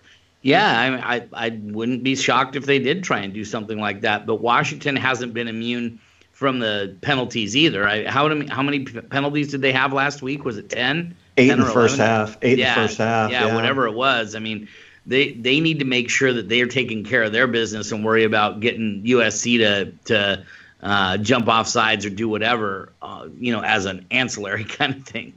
Yeah, 0.42 1.00
I, 1.06 1.16
I, 1.16 1.28
I 1.32 1.48
wouldn't 1.50 2.02
be 2.02 2.16
shocked 2.16 2.56
if 2.56 2.66
they 2.66 2.80
did 2.80 3.04
try 3.04 3.20
and 3.20 3.32
do 3.32 3.44
something 3.44 3.78
like 3.78 4.00
that. 4.00 4.26
But 4.26 4.36
Washington 4.36 4.96
hasn't 4.96 5.34
been 5.34 5.46
immune 5.46 6.00
from 6.32 6.58
the 6.58 6.96
penalties 7.00 7.56
either. 7.56 7.86
I, 7.86 8.08
how 8.10 8.26
many 8.26 8.48
how 8.48 8.62
many 8.62 8.84
penalties 8.84 9.52
did 9.52 9.62
they 9.62 9.72
have 9.72 9.92
last 9.92 10.22
week? 10.22 10.44
Was 10.44 10.58
it 10.58 10.68
ten? 10.68 11.16
Eight 11.36 11.50
in 11.50 11.60
the 11.60 11.66
first 11.66 11.96
half. 11.98 12.36
Eight 12.42 12.58
yeah, 12.58 12.74
in 12.74 12.82
the 12.82 12.88
first 12.88 12.98
half. 12.98 13.30
Yeah, 13.30 13.46
yeah, 13.46 13.54
whatever 13.54 13.86
it 13.86 13.94
was. 13.94 14.34
I 14.34 14.38
mean, 14.38 14.68
they 15.06 15.32
they 15.32 15.60
need 15.60 15.78
to 15.78 15.84
make 15.84 16.10
sure 16.10 16.32
that 16.32 16.48
they 16.48 16.60
are 16.60 16.66
taking 16.66 17.04
care 17.04 17.22
of 17.22 17.32
their 17.32 17.46
business 17.46 17.92
and 17.92 18.04
worry 18.04 18.24
about 18.24 18.60
getting 18.60 19.02
USC 19.04 19.58
to 19.58 19.92
to 20.06 20.44
uh, 20.82 21.16
jump 21.18 21.48
off 21.48 21.68
sides 21.68 22.04
or 22.04 22.10
do 22.10 22.28
whatever, 22.28 22.92
uh, 23.00 23.28
you 23.38 23.52
know, 23.52 23.62
as 23.62 23.86
an 23.86 24.06
ancillary 24.10 24.64
kind 24.68 24.96
of 24.96 25.04
thing. 25.04 25.32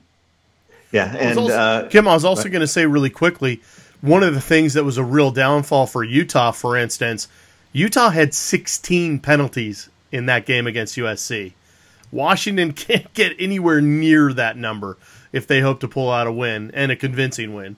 Yeah, 0.92 1.16
and 1.16 1.38
also, 1.38 1.54
uh, 1.54 1.90
Kim, 1.90 2.08
I 2.08 2.14
was 2.14 2.26
also 2.26 2.50
going 2.50 2.62
to 2.62 2.68
say 2.68 2.86
really 2.86 3.10
quickly, 3.10 3.62
one 4.02 4.24
of 4.24 4.34
the 4.34 4.42
things 4.42 4.76
that 4.76 4.84
was 4.84 4.98
a 4.98 5.04
real 5.04 5.32
downfall 5.32 5.88
for 5.88 6.04
Utah, 6.04 6.52
for 6.52 6.78
instance, 6.78 7.28
Utah 7.74 8.10
had 8.10 8.34
16 8.34 9.20
penalties 9.20 9.90
in 10.12 10.28
that 10.28 10.46
game 10.46 10.68
against 10.68 10.96
USC. 10.96 11.54
Washington 12.12 12.72
can't 12.74 13.14
get 13.14 13.36
anywhere 13.40 13.82
near 13.82 14.32
that 14.34 14.58
number 14.58 14.98
if 15.36 15.48
they 15.48 15.60
hope 15.60 15.82
to 15.82 15.88
pull 15.90 16.10
out 16.10 16.28
a 16.28 16.32
win 16.32 16.72
and 16.74 16.94
a 16.94 16.96
convincing 16.96 17.54
win. 17.54 17.76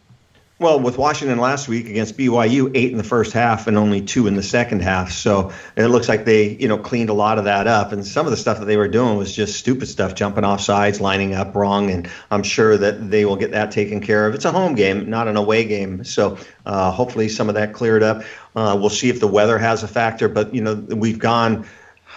Well, 0.60 0.80
with 0.80 0.98
Washington 0.98 1.40
last 1.40 1.68
week 1.68 1.88
against 1.88 2.18
BYU, 2.18 2.72
eight 2.76 2.92
in 2.92 2.98
the 2.98 3.04
first 3.04 3.34
half 3.34 3.68
and 3.68 3.78
only 3.78 4.02
two 4.02 4.26
in 4.28 4.36
the 4.36 4.44
second 4.44 4.82
half. 4.82 5.12
So 5.12 5.52
it 5.76 5.88
looks 5.88 6.08
like 6.08 6.26
they, 6.26 6.50
you 6.50 6.68
know, 6.68 6.78
cleaned 6.78 7.10
a 7.10 7.14
lot 7.14 7.38
of 7.40 7.46
that 7.46 7.68
up. 7.68 7.92
And 7.92 8.06
some 8.06 8.26
of 8.26 8.32
the 8.32 8.38
stuff 8.38 8.60
that 8.60 8.66
they 8.66 8.78
were 8.78 8.88
doing 8.88 9.18
was 9.18 9.36
just 9.36 9.58
stupid 9.58 9.88
stuff, 9.88 10.16
jumping 10.16 10.44
off 10.44 10.62
sides, 10.62 11.02
lining 11.02 11.36
up 11.36 11.56
wrong. 11.56 11.92
And 11.92 12.10
I'm 12.32 12.42
sure 12.42 12.76
that 12.76 13.10
they 13.10 13.26
will 13.26 13.36
get 13.36 13.52
that 13.52 13.72
taken 13.72 14.02
care 14.02 14.26
of. 14.28 14.34
It's 14.34 14.46
a 14.46 14.52
home 14.52 14.74
game, 14.74 15.10
not 15.10 15.28
an 15.28 15.38
away 15.38 15.64
game. 15.64 16.04
So 16.04 16.38
uh, 16.66 16.92
hopefully 16.92 17.30
some 17.30 17.50
of 17.50 17.56
that 17.56 17.74
cleared 17.74 18.02
up. 18.02 18.24
Uh, 18.56 18.78
we'll 18.80 18.90
see 18.90 19.10
if 19.10 19.20
the 19.20 19.28
weather 19.28 19.60
has 19.60 19.84
a 19.84 19.88
factor. 19.88 20.28
But 20.28 20.56
you 20.56 20.62
know, 20.62 20.74
we've 20.74 21.20
gone 21.20 21.68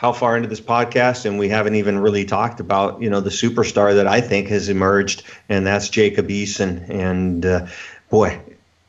how 0.00 0.14
far 0.14 0.34
into 0.34 0.48
this 0.48 0.62
podcast 0.62 1.26
and 1.26 1.38
we 1.38 1.46
haven't 1.50 1.74
even 1.74 1.98
really 1.98 2.24
talked 2.24 2.58
about 2.58 3.02
you 3.02 3.10
know 3.10 3.20
the 3.20 3.28
superstar 3.28 3.94
that 3.94 4.06
I 4.06 4.22
think 4.22 4.48
has 4.48 4.70
emerged 4.70 5.24
and 5.50 5.66
that's 5.66 5.90
Jacob 5.90 6.28
Eason 6.28 6.88
and 6.88 7.44
uh, 7.44 7.66
boy 8.08 8.40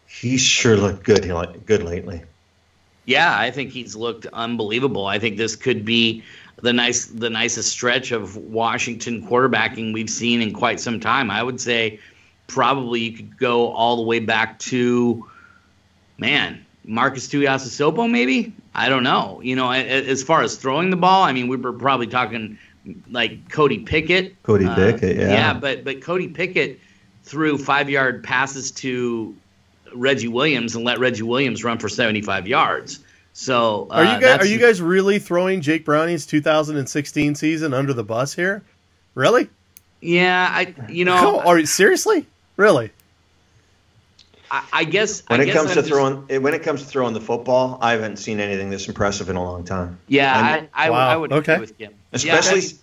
he 0.07 0.37
sure 0.37 0.77
looked 0.77 1.03
good 1.03 1.23
good 1.65 1.83
lately. 1.83 2.21
Yeah, 3.03 3.37
I 3.37 3.51
think 3.51 3.71
he's 3.71 3.93
looked 3.93 4.25
unbelievable. 4.27 5.05
I 5.05 5.19
think 5.19 5.35
this 5.35 5.57
could 5.57 5.83
be 5.83 6.23
the 6.61 6.71
nice 6.71 7.07
the 7.07 7.29
nicest 7.29 7.69
stretch 7.73 8.13
of 8.13 8.37
Washington 8.37 9.27
quarterbacking 9.27 9.91
we've 9.91 10.09
seen 10.09 10.41
in 10.41 10.53
quite 10.53 10.79
some 10.79 11.01
time. 11.01 11.29
I 11.29 11.43
would 11.43 11.59
say 11.59 11.99
probably 12.47 13.01
you 13.01 13.11
could 13.11 13.37
go 13.37 13.73
all 13.73 13.97
the 13.97 14.03
way 14.03 14.19
back 14.19 14.59
to 14.59 15.27
man, 16.17 16.65
Marcus 16.85 17.27
Tuiasosopo, 17.27 18.09
maybe. 18.09 18.53
I 18.73 18.89
don't 18.89 19.03
know. 19.03 19.41
You 19.43 19.55
know, 19.55 19.71
as 19.71 20.23
far 20.23 20.41
as 20.41 20.55
throwing 20.55 20.89
the 20.89 20.97
ball, 20.97 21.23
I 21.23 21.33
mean, 21.33 21.47
we 21.47 21.57
were 21.57 21.73
probably 21.73 22.07
talking 22.07 22.57
like 23.09 23.49
Cody 23.49 23.79
Pickett. 23.79 24.41
Cody 24.43 24.65
uh, 24.65 24.75
Pickett, 24.75 25.17
yeah. 25.17 25.29
Yeah, 25.29 25.53
but 25.53 25.83
but 25.83 26.01
Cody 26.01 26.27
Pickett 26.27 26.79
threw 27.23 27.57
five 27.57 27.89
yard 27.89 28.23
passes 28.23 28.71
to 28.71 29.35
Reggie 29.93 30.27
Williams 30.27 30.75
and 30.75 30.85
let 30.85 30.99
Reggie 30.99 31.23
Williams 31.23 31.63
run 31.63 31.77
for 31.77 31.89
75 31.89 32.47
yards. 32.47 32.99
So 33.33 33.87
uh, 33.91 33.95
are 33.95 34.05
you 34.05 34.21
guys 34.21 34.39
are 34.39 34.45
you 34.45 34.57
guys 34.57 34.81
really 34.81 35.19
throwing 35.19 35.61
Jake 35.61 35.85
Browning's 35.85 36.25
2016 36.25 37.35
season 37.35 37.73
under 37.73 37.93
the 37.93 38.03
bus 38.03 38.33
here? 38.33 38.61
Really? 39.15 39.49
Yeah, 40.01 40.47
I 40.49 40.73
you 40.89 41.05
know. 41.05 41.39
are 41.41 41.59
you 41.59 41.65
seriously? 41.65 42.25
Really? 42.57 42.91
I, 44.51 44.63
I 44.73 44.83
guess 44.83 45.23
when 45.27 45.39
I 45.39 45.43
it 45.43 45.45
guess 45.47 45.55
comes 45.55 45.69
I'm 45.69 45.75
to 45.75 45.81
just, 45.81 45.89
throwing 45.89 46.43
when 46.43 46.53
it 46.53 46.61
comes 46.61 46.81
to 46.81 46.87
throwing 46.87 47.13
the 47.13 47.21
football, 47.21 47.77
I 47.81 47.93
haven't 47.93 48.17
seen 48.17 48.41
anything 48.41 48.69
this 48.69 48.87
impressive 48.87 49.29
in 49.29 49.37
a 49.37 49.43
long 49.43 49.63
time. 49.63 49.97
Yeah, 50.07 50.35
I, 50.35 50.87
I, 50.87 50.89
wow. 50.89 51.07
I 51.07 51.15
would 51.15 51.31
okay. 51.31 51.53
agree 51.53 51.61
with 51.61 51.77
Kim. 51.77 51.93
Especially. 52.11 52.59
Yeah, 52.59 52.73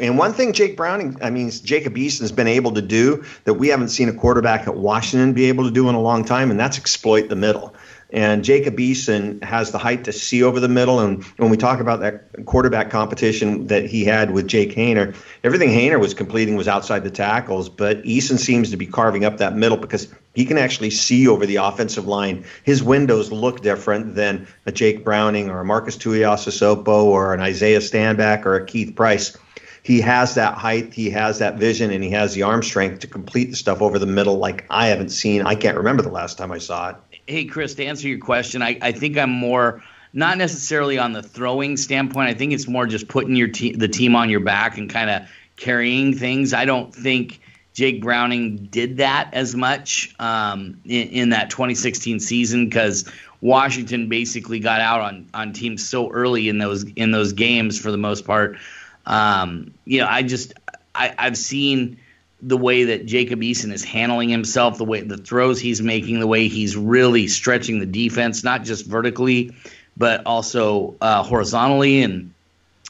and 0.00 0.18
one 0.18 0.32
thing 0.32 0.52
Jake 0.52 0.76
Browning, 0.76 1.16
I 1.22 1.30
mean, 1.30 1.50
Jacob 1.50 1.94
Eason's 1.94 2.32
been 2.32 2.48
able 2.48 2.72
to 2.72 2.82
do 2.82 3.24
that 3.44 3.54
we 3.54 3.68
haven't 3.68 3.88
seen 3.88 4.08
a 4.08 4.12
quarterback 4.12 4.66
at 4.66 4.76
Washington 4.76 5.32
be 5.32 5.46
able 5.46 5.64
to 5.64 5.70
do 5.70 5.88
in 5.88 5.94
a 5.94 6.00
long 6.00 6.24
time, 6.24 6.50
and 6.50 6.58
that's 6.58 6.78
exploit 6.78 7.28
the 7.28 7.36
middle. 7.36 7.74
And 8.10 8.42
Jacob 8.42 8.78
Eason 8.78 9.42
has 9.42 9.70
the 9.70 9.76
height 9.76 10.04
to 10.04 10.12
see 10.12 10.42
over 10.42 10.60
the 10.60 10.68
middle. 10.68 10.98
And 11.00 11.22
when 11.36 11.50
we 11.50 11.58
talk 11.58 11.78
about 11.78 12.00
that 12.00 12.46
quarterback 12.46 12.88
competition 12.90 13.66
that 13.66 13.84
he 13.84 14.04
had 14.04 14.30
with 14.30 14.48
Jake 14.48 14.74
Haener, 14.74 15.14
everything 15.44 15.68
Haener 15.68 16.00
was 16.00 16.14
completing 16.14 16.56
was 16.56 16.68
outside 16.68 17.04
the 17.04 17.10
tackles. 17.10 17.68
But 17.68 18.02
Eason 18.04 18.38
seems 18.38 18.70
to 18.70 18.78
be 18.78 18.86
carving 18.86 19.26
up 19.26 19.36
that 19.38 19.56
middle 19.56 19.76
because 19.76 20.08
he 20.38 20.44
can 20.44 20.56
actually 20.56 20.90
see 20.90 21.26
over 21.26 21.46
the 21.46 21.56
offensive 21.56 22.06
line. 22.06 22.44
His 22.62 22.80
windows 22.80 23.32
look 23.32 23.60
different 23.60 24.14
than 24.14 24.46
a 24.66 24.70
Jake 24.70 25.02
Browning 25.02 25.50
or 25.50 25.58
a 25.58 25.64
Marcus 25.64 25.96
Tuiasosopo 25.96 26.86
or 26.86 27.34
an 27.34 27.40
Isaiah 27.40 27.80
Stanback 27.80 28.46
or 28.46 28.54
a 28.54 28.64
Keith 28.64 28.94
Price 28.94 29.36
he 29.82 30.00
has 30.02 30.34
that 30.34 30.54
height, 30.54 30.92
he 30.92 31.10
has 31.10 31.38
that 31.38 31.56
vision, 31.56 31.90
and 31.90 32.04
he 32.04 32.10
has 32.10 32.34
the 32.34 32.42
arm 32.42 32.62
strength 32.62 33.00
to 33.00 33.06
complete 33.06 33.50
the 33.50 33.56
stuff 33.56 33.80
over 33.80 33.98
the 33.98 34.06
middle 34.06 34.36
like 34.36 34.66
I 34.68 34.88
haven't 34.88 35.08
seen. 35.08 35.42
I 35.42 35.54
can't 35.54 35.78
remember 35.78 36.02
the 36.02 36.10
last 36.10 36.36
time 36.36 36.52
I 36.52 36.58
saw 36.58 36.90
it. 36.90 36.96
Hey, 37.26 37.46
Chris, 37.46 37.74
to 37.76 37.84
answer 37.84 38.06
your 38.06 38.18
question, 38.18 38.60
I, 38.60 38.78
I 38.82 38.92
think 38.92 39.16
I'm 39.16 39.30
more 39.30 39.82
not 40.12 40.36
necessarily 40.36 40.98
on 40.98 41.14
the 41.14 41.22
throwing 41.22 41.76
standpoint. 41.76 42.28
I 42.28 42.34
think 42.34 42.52
it's 42.52 42.68
more 42.68 42.86
just 42.86 43.08
putting 43.08 43.34
your 43.34 43.48
te- 43.48 43.72
the 43.72 43.88
team 43.88 44.14
on 44.14 44.30
your 44.30 44.40
back 44.40 44.78
and 44.78 44.88
kind 44.90 45.10
of 45.10 45.22
carrying 45.56 46.14
things. 46.14 46.52
I 46.52 46.64
don't 46.64 46.94
think 46.94 47.40
Jake 47.78 48.02
Browning 48.02 48.56
did 48.56 48.96
that 48.96 49.30
as 49.32 49.54
much 49.54 50.12
um, 50.18 50.80
in, 50.84 51.08
in 51.10 51.28
that 51.28 51.48
2016 51.48 52.18
season 52.18 52.64
because 52.64 53.08
Washington 53.40 54.08
basically 54.08 54.58
got 54.58 54.80
out 54.80 55.00
on 55.00 55.28
on 55.32 55.52
teams 55.52 55.88
so 55.88 56.10
early 56.10 56.48
in 56.48 56.58
those 56.58 56.82
in 56.96 57.12
those 57.12 57.32
games 57.34 57.78
for 57.78 57.92
the 57.92 57.96
most 57.96 58.24
part. 58.24 58.58
Um, 59.06 59.74
you 59.84 60.00
know, 60.00 60.08
I 60.08 60.24
just 60.24 60.54
I, 60.92 61.14
I've 61.16 61.36
seen 61.36 62.00
the 62.42 62.56
way 62.56 62.82
that 62.82 63.06
Jacob 63.06 63.42
Eason 63.42 63.72
is 63.72 63.84
handling 63.84 64.28
himself, 64.28 64.76
the 64.76 64.84
way 64.84 65.02
the 65.02 65.16
throws 65.16 65.60
he's 65.60 65.80
making, 65.80 66.18
the 66.18 66.26
way 66.26 66.48
he's 66.48 66.76
really 66.76 67.28
stretching 67.28 67.78
the 67.78 67.86
defense, 67.86 68.42
not 68.42 68.64
just 68.64 68.86
vertically, 68.86 69.54
but 69.96 70.26
also 70.26 70.96
uh, 71.00 71.22
horizontally, 71.22 72.02
and 72.02 72.34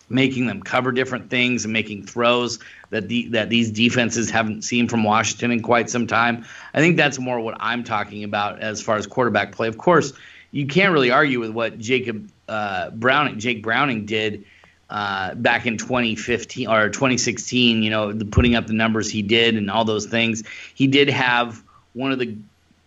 making 0.08 0.46
them 0.46 0.62
cover 0.62 0.92
different 0.92 1.30
things 1.30 1.64
and 1.64 1.72
making 1.72 2.04
throws 2.04 2.58
that 2.90 3.08
the 3.08 3.28
that 3.28 3.50
these 3.50 3.70
defenses 3.70 4.30
haven't 4.30 4.62
seen 4.62 4.88
from 4.88 5.04
Washington 5.04 5.50
in 5.50 5.62
quite 5.62 5.90
some 5.90 6.06
time. 6.06 6.44
I 6.74 6.80
think 6.80 6.96
that's 6.96 7.18
more 7.18 7.40
what 7.40 7.56
I'm 7.60 7.84
talking 7.84 8.24
about 8.24 8.60
as 8.60 8.80
far 8.80 8.96
as 8.96 9.06
quarterback 9.06 9.52
play. 9.52 9.68
Of 9.68 9.78
course, 9.78 10.12
you 10.50 10.66
can't 10.66 10.92
really 10.92 11.10
argue 11.10 11.40
with 11.40 11.50
what 11.50 11.78
Jacob 11.78 12.30
uh, 12.48 12.90
Browning, 12.90 13.38
Jake 13.38 13.62
Browning 13.62 14.06
did 14.06 14.44
uh, 14.90 15.34
back 15.34 15.66
in 15.66 15.76
2015 15.76 16.68
or 16.68 16.88
2016, 16.88 17.82
you 17.82 17.90
know, 17.90 18.12
the, 18.12 18.24
putting 18.24 18.54
up 18.54 18.66
the 18.66 18.72
numbers 18.72 19.10
he 19.10 19.22
did 19.22 19.56
and 19.56 19.70
all 19.70 19.84
those 19.84 20.06
things. 20.06 20.42
He 20.74 20.86
did 20.86 21.10
have 21.10 21.62
one 21.92 22.10
of 22.10 22.18
the, 22.18 22.36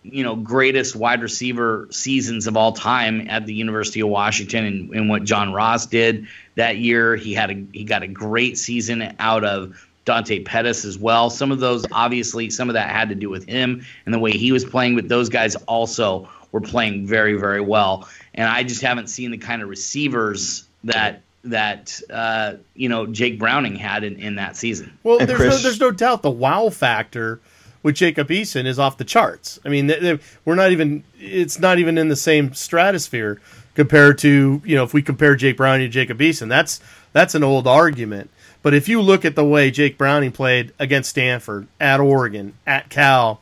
you 0.02 0.24
know, 0.24 0.34
greatest 0.34 0.96
wide 0.96 1.22
receiver 1.22 1.86
seasons 1.90 2.46
of 2.46 2.56
all 2.56 2.72
time 2.72 3.28
at 3.28 3.46
the 3.46 3.54
University 3.54 4.00
of 4.00 4.08
Washington 4.08 4.64
and, 4.64 4.94
and 4.94 5.08
what 5.08 5.24
John 5.24 5.52
Ross 5.52 5.86
did 5.86 6.26
that 6.56 6.78
year. 6.78 7.16
He 7.16 7.34
had 7.34 7.50
a 7.50 7.64
he 7.72 7.84
got 7.84 8.02
a 8.02 8.08
great 8.08 8.58
season 8.58 9.14
out 9.18 9.44
of 9.44 9.86
Dante 10.04 10.40
Pettis 10.40 10.84
as 10.84 10.98
well. 10.98 11.30
Some 11.30 11.52
of 11.52 11.60
those, 11.60 11.84
obviously, 11.92 12.50
some 12.50 12.68
of 12.68 12.74
that 12.74 12.90
had 12.90 13.08
to 13.10 13.14
do 13.14 13.30
with 13.30 13.46
him 13.46 13.84
and 14.04 14.12
the 14.12 14.18
way 14.18 14.32
he 14.32 14.50
was 14.50 14.64
playing, 14.64 14.96
but 14.96 15.08
those 15.08 15.28
guys 15.28 15.54
also 15.54 16.28
were 16.50 16.60
playing 16.60 17.06
very, 17.06 17.34
very 17.34 17.60
well. 17.60 18.08
And 18.34 18.48
I 18.48 18.64
just 18.64 18.82
haven't 18.82 19.08
seen 19.08 19.30
the 19.30 19.38
kind 19.38 19.62
of 19.62 19.68
receivers 19.68 20.64
that 20.84 21.22
that 21.44 22.00
uh, 22.10 22.54
you 22.74 22.88
know 22.88 23.06
Jake 23.06 23.38
Browning 23.38 23.76
had 23.76 24.04
in, 24.04 24.16
in 24.16 24.36
that 24.36 24.56
season. 24.56 24.96
Well, 25.02 25.18
there's 25.18 25.38
Chris, 25.38 25.56
no 25.56 25.62
there's 25.62 25.80
no 25.80 25.90
doubt 25.90 26.22
the 26.22 26.30
wow 26.30 26.70
factor 26.70 27.40
with 27.82 27.96
Jacob 27.96 28.28
Eason 28.28 28.66
is 28.66 28.78
off 28.78 28.96
the 28.96 29.04
charts. 29.04 29.58
I 29.64 29.68
mean, 29.68 29.86
they, 29.86 29.98
they, 29.98 30.18
we're 30.44 30.54
not 30.54 30.72
even 30.72 31.04
it's 31.18 31.58
not 31.58 31.78
even 31.78 31.98
in 31.98 32.08
the 32.08 32.16
same 32.16 32.54
stratosphere 32.54 33.40
compared 33.74 34.18
to 34.18 34.62
you 34.64 34.76
know 34.76 34.84
if 34.84 34.94
we 34.94 35.02
compare 35.02 35.34
Jake 35.36 35.56
Browning 35.56 35.86
to 35.86 35.92
Jacob 35.92 36.18
Eason, 36.18 36.48
that's 36.48 36.80
that's 37.12 37.34
an 37.34 37.44
old 37.44 37.66
argument. 37.66 38.30
But 38.62 38.74
if 38.74 38.88
you 38.88 39.00
look 39.00 39.24
at 39.24 39.34
the 39.34 39.44
way 39.44 39.70
Jake 39.70 39.98
Browning 39.98 40.32
played 40.32 40.72
against 40.78 41.10
Stanford, 41.10 41.66
at 41.80 41.98
Oregon, 41.98 42.54
at 42.64 42.90
Cal, 42.90 43.40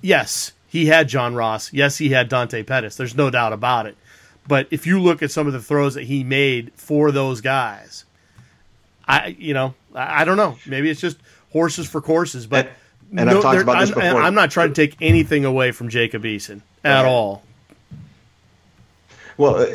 yes, 0.00 0.52
he 0.68 0.86
had 0.86 1.08
John 1.08 1.34
Ross. 1.34 1.72
Yes, 1.72 1.98
he 1.98 2.10
had 2.10 2.28
Dante 2.28 2.62
Pettis. 2.62 2.96
There's 2.96 3.16
no 3.16 3.30
doubt 3.30 3.52
about 3.52 3.86
it. 3.86 3.96
But 4.46 4.68
if 4.70 4.86
you 4.86 5.00
look 5.00 5.22
at 5.22 5.30
some 5.30 5.46
of 5.46 5.52
the 5.52 5.60
throws 5.60 5.94
that 5.94 6.04
he 6.04 6.22
made 6.22 6.72
for 6.76 7.10
those 7.10 7.40
guys, 7.40 8.04
I 9.06 9.36
you 9.38 9.54
know 9.54 9.74
I, 9.94 10.22
I 10.22 10.24
don't 10.24 10.36
know. 10.36 10.58
Maybe 10.66 10.90
it's 10.90 11.00
just 11.00 11.18
horses 11.52 11.88
for 11.88 12.00
courses. 12.00 12.46
But 12.46 12.70
and, 13.16 13.28
no, 13.28 13.36
I've 13.36 13.42
talked 13.42 13.60
about 13.62 13.80
this 13.80 13.90
I'm, 13.90 13.94
before. 13.94 14.22
I'm 14.22 14.34
not 14.34 14.50
trying 14.50 14.68
to 14.68 14.74
take 14.74 14.96
anything 15.00 15.44
away 15.44 15.72
from 15.72 15.88
Jacob 15.88 16.24
Eason 16.24 16.62
at 16.84 17.04
all. 17.04 17.42
Well, 19.36 19.66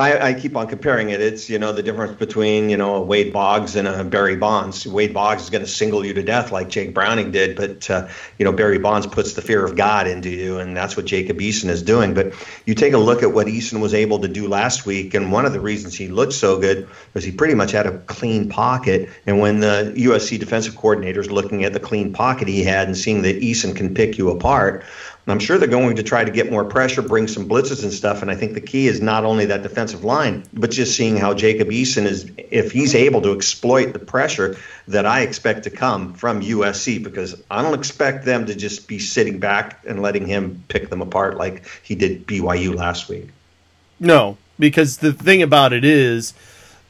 I, 0.00 0.28
I, 0.28 0.34
keep 0.34 0.56
on 0.56 0.66
comparing 0.66 1.10
it. 1.10 1.20
It's 1.20 1.50
you 1.50 1.58
know 1.58 1.72
the 1.72 1.82
difference 1.82 2.18
between 2.18 2.70
you 2.70 2.76
know 2.76 2.96
a 2.96 3.00
Wade 3.02 3.32
Boggs 3.32 3.76
and 3.76 3.86
a 3.86 4.02
Barry 4.02 4.36
Bonds. 4.36 4.86
Wade 4.86 5.12
Boggs 5.12 5.42
is 5.42 5.50
going 5.50 5.64
to 5.64 5.70
single 5.70 6.04
you 6.04 6.14
to 6.14 6.22
death 6.22 6.50
like 6.50 6.68
Jake 6.68 6.94
Browning 6.94 7.30
did, 7.30 7.56
but 7.56 7.88
uh, 7.90 8.08
you 8.38 8.44
know 8.44 8.52
Barry 8.52 8.78
Bonds 8.78 9.06
puts 9.06 9.34
the 9.34 9.42
fear 9.42 9.64
of 9.64 9.76
God 9.76 10.06
into 10.06 10.30
you, 10.30 10.58
and 10.58 10.76
that's 10.76 10.96
what 10.96 11.04
Jacob 11.04 11.38
Eason 11.38 11.68
is 11.68 11.82
doing. 11.82 12.14
But 12.14 12.32
you 12.64 12.74
take 12.74 12.94
a 12.94 12.98
look 12.98 13.22
at 13.22 13.32
what 13.32 13.46
Eason 13.46 13.80
was 13.80 13.94
able 13.94 14.18
to 14.20 14.28
do 14.28 14.48
last 14.48 14.86
week, 14.86 15.14
and 15.14 15.30
one 15.30 15.44
of 15.44 15.52
the 15.52 15.60
reasons 15.60 15.94
he 15.94 16.08
looked 16.08 16.32
so 16.32 16.58
good 16.58 16.88
was 17.14 17.22
he 17.22 17.30
pretty 17.30 17.54
much 17.54 17.72
had 17.72 17.86
a 17.86 17.98
clean 17.98 18.48
pocket. 18.48 19.08
And 19.26 19.38
when 19.38 19.60
the 19.60 19.92
USC 19.96 20.38
defensive 20.38 20.76
coordinator 20.76 21.20
is 21.20 21.30
looking 21.30 21.64
at 21.64 21.74
the 21.74 21.80
clean 21.80 22.12
pocket 22.12 22.48
he 22.48 22.64
had 22.64 22.86
and 22.86 22.96
seeing 22.96 23.22
that 23.22 23.40
Eason 23.40 23.76
can 23.76 23.94
pick 23.94 24.16
you 24.16 24.30
apart, 24.30 24.84
I'm 25.26 25.38
sure 25.38 25.58
they're 25.58 25.68
going 25.68 25.96
to 25.96 26.02
try 26.02 26.24
to 26.24 26.30
get 26.30 26.50
more 26.50 26.64
pressure, 26.64 27.02
bring 27.02 27.28
some 27.28 27.48
blitzes 27.48 27.82
and 27.82 27.92
stuff. 27.92 28.22
And 28.22 28.30
I 28.30 28.34
think 28.34 28.54
the 28.54 28.60
key 28.60 28.88
is 28.88 29.00
not 29.00 29.24
only 29.24 29.46
that 29.46 29.62
defensive 29.62 30.02
line, 30.02 30.44
but 30.52 30.70
just 30.70 30.96
seeing 30.96 31.16
how 31.16 31.34
Jacob 31.34 31.68
Eason 31.68 32.04
is, 32.04 32.30
if 32.36 32.72
he's 32.72 32.94
able 32.94 33.22
to 33.22 33.32
exploit 33.32 33.92
the 33.92 33.98
pressure 33.98 34.56
that 34.88 35.06
I 35.06 35.20
expect 35.20 35.64
to 35.64 35.70
come 35.70 36.14
from 36.14 36.40
USC, 36.40 37.02
because 37.02 37.40
I 37.50 37.62
don't 37.62 37.74
expect 37.74 38.24
them 38.24 38.46
to 38.46 38.54
just 38.54 38.88
be 38.88 38.98
sitting 38.98 39.38
back 39.38 39.80
and 39.86 40.02
letting 40.02 40.26
him 40.26 40.64
pick 40.68 40.90
them 40.90 41.02
apart 41.02 41.36
like 41.36 41.64
he 41.82 41.94
did 41.94 42.26
BYU 42.26 42.74
last 42.74 43.08
week. 43.08 43.28
No, 44.00 44.38
because 44.58 44.98
the 44.98 45.12
thing 45.12 45.42
about 45.42 45.72
it 45.72 45.84
is, 45.84 46.34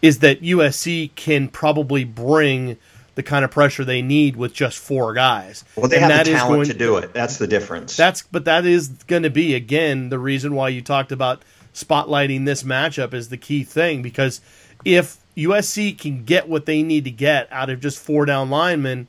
is 0.00 0.20
that 0.20 0.40
USC 0.40 1.14
can 1.14 1.48
probably 1.48 2.04
bring– 2.04 2.76
the 3.14 3.22
kind 3.22 3.44
of 3.44 3.50
pressure 3.50 3.84
they 3.84 4.02
need 4.02 4.36
with 4.36 4.52
just 4.52 4.78
four 4.78 5.12
guys. 5.14 5.64
Well, 5.76 5.88
they 5.88 5.98
and 5.98 6.12
have 6.12 6.26
the 6.26 6.32
talent 6.32 6.66
to 6.66 6.74
do 6.74 6.96
it. 6.96 7.12
That's 7.12 7.38
the 7.38 7.46
difference. 7.46 7.96
That's 7.96 8.22
but 8.22 8.44
that 8.44 8.64
is 8.64 8.88
going 9.06 9.24
to 9.24 9.30
be 9.30 9.54
again 9.54 10.08
the 10.08 10.18
reason 10.18 10.54
why 10.54 10.68
you 10.68 10.82
talked 10.82 11.12
about 11.12 11.42
spotlighting 11.74 12.44
this 12.44 12.62
matchup 12.62 13.14
is 13.14 13.28
the 13.28 13.36
key 13.36 13.64
thing 13.64 14.02
because 14.02 14.40
if 14.84 15.18
USC 15.36 15.96
can 15.98 16.24
get 16.24 16.48
what 16.48 16.66
they 16.66 16.82
need 16.82 17.04
to 17.04 17.10
get 17.10 17.48
out 17.52 17.70
of 17.70 17.80
just 17.80 17.98
four 17.98 18.24
down 18.24 18.50
linemen, 18.50 19.08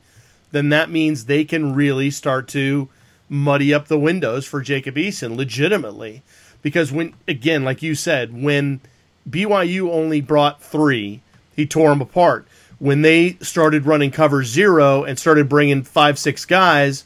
then 0.52 0.70
that 0.70 0.90
means 0.90 1.26
they 1.26 1.44
can 1.44 1.74
really 1.74 2.12
start 2.12 2.48
to 2.50 2.90
muddy 3.30 3.74
up 3.74 3.88
the 3.88 3.98
windows 4.00 4.46
for 4.46 4.62
Jacob 4.62 4.96
Eason 4.96 5.36
legitimately. 5.36 6.22
Because 6.62 6.92
when 6.92 7.14
again, 7.28 7.64
like 7.64 7.82
you 7.82 7.96
said, 7.96 8.42
when 8.42 8.82
BYU 9.30 9.90
only 9.90 10.22
brought 10.22 10.62
three, 10.62 11.22
he 11.56 11.66
tore 11.66 11.90
them 11.90 12.02
apart 12.02 12.48
when 12.82 13.04
they 13.04 13.38
started 13.42 13.86
running 13.86 14.10
cover 14.10 14.44
zero 14.44 15.04
and 15.04 15.20
started 15.20 15.48
bringing 15.48 15.84
five, 15.84 16.18
six 16.18 16.46
guys, 16.46 17.06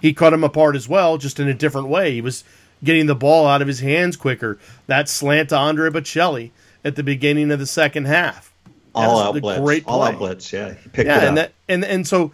he 0.00 0.14
cut 0.14 0.30
them 0.30 0.44
apart 0.44 0.76
as 0.76 0.88
well, 0.88 1.18
just 1.18 1.40
in 1.40 1.48
a 1.48 1.54
different 1.54 1.88
way. 1.88 2.12
He 2.12 2.20
was 2.20 2.44
getting 2.84 3.06
the 3.06 3.16
ball 3.16 3.48
out 3.48 3.60
of 3.60 3.66
his 3.66 3.80
hands 3.80 4.16
quicker. 4.16 4.60
That 4.86 5.08
slant 5.08 5.48
to 5.48 5.56
Andre 5.56 5.90
Baccellia 5.90 6.52
at 6.84 6.94
the 6.94 7.02
beginning 7.02 7.50
of 7.50 7.58
the 7.58 7.66
second 7.66 8.04
half. 8.04 8.54
All 8.94 9.18
out 9.18 9.40
blitz. 9.40 9.60
Great 9.60 9.84
play. 9.84 9.92
All 9.92 10.02
out 10.04 10.18
blitz. 10.18 10.52
Yeah, 10.52 10.74
he 10.74 10.88
picked 10.88 11.08
yeah, 11.08 11.26
and 11.26 11.36
that 11.36 11.52
and 11.68 11.84
and 11.84 12.06
so 12.06 12.30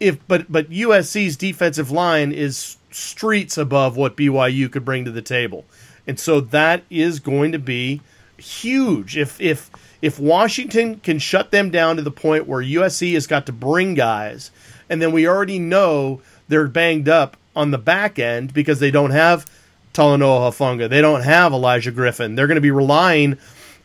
if 0.00 0.26
but 0.26 0.50
but 0.50 0.70
USC's 0.70 1.36
defensive 1.36 1.90
line 1.90 2.32
is 2.32 2.78
streets 2.90 3.58
above 3.58 3.98
what 3.98 4.16
BYU 4.16 4.72
could 4.72 4.86
bring 4.86 5.04
to 5.04 5.10
the 5.10 5.20
table, 5.20 5.66
and 6.06 6.18
so 6.18 6.40
that 6.40 6.82
is 6.88 7.20
going 7.20 7.52
to 7.52 7.58
be 7.58 8.00
huge. 8.38 9.18
If 9.18 9.38
if 9.38 9.70
if 10.06 10.20
Washington 10.20 11.00
can 11.00 11.18
shut 11.18 11.50
them 11.50 11.68
down 11.68 11.96
to 11.96 12.02
the 12.02 12.12
point 12.12 12.46
where 12.46 12.62
USC 12.62 13.14
has 13.14 13.26
got 13.26 13.46
to 13.46 13.52
bring 13.52 13.94
guys, 13.94 14.52
and 14.88 15.02
then 15.02 15.10
we 15.10 15.26
already 15.26 15.58
know 15.58 16.20
they're 16.46 16.68
banged 16.68 17.08
up 17.08 17.36
on 17.56 17.72
the 17.72 17.78
back 17.78 18.16
end 18.20 18.54
because 18.54 18.78
they 18.78 18.92
don't 18.92 19.10
have 19.10 19.46
Talanoa 19.94 20.52
Hufanga. 20.52 20.88
They 20.88 21.00
don't 21.00 21.22
have 21.22 21.52
Elijah 21.52 21.90
Griffin. 21.90 22.36
They're 22.36 22.46
going 22.46 22.54
to 22.54 22.60
be 22.60 22.70
relying 22.70 23.36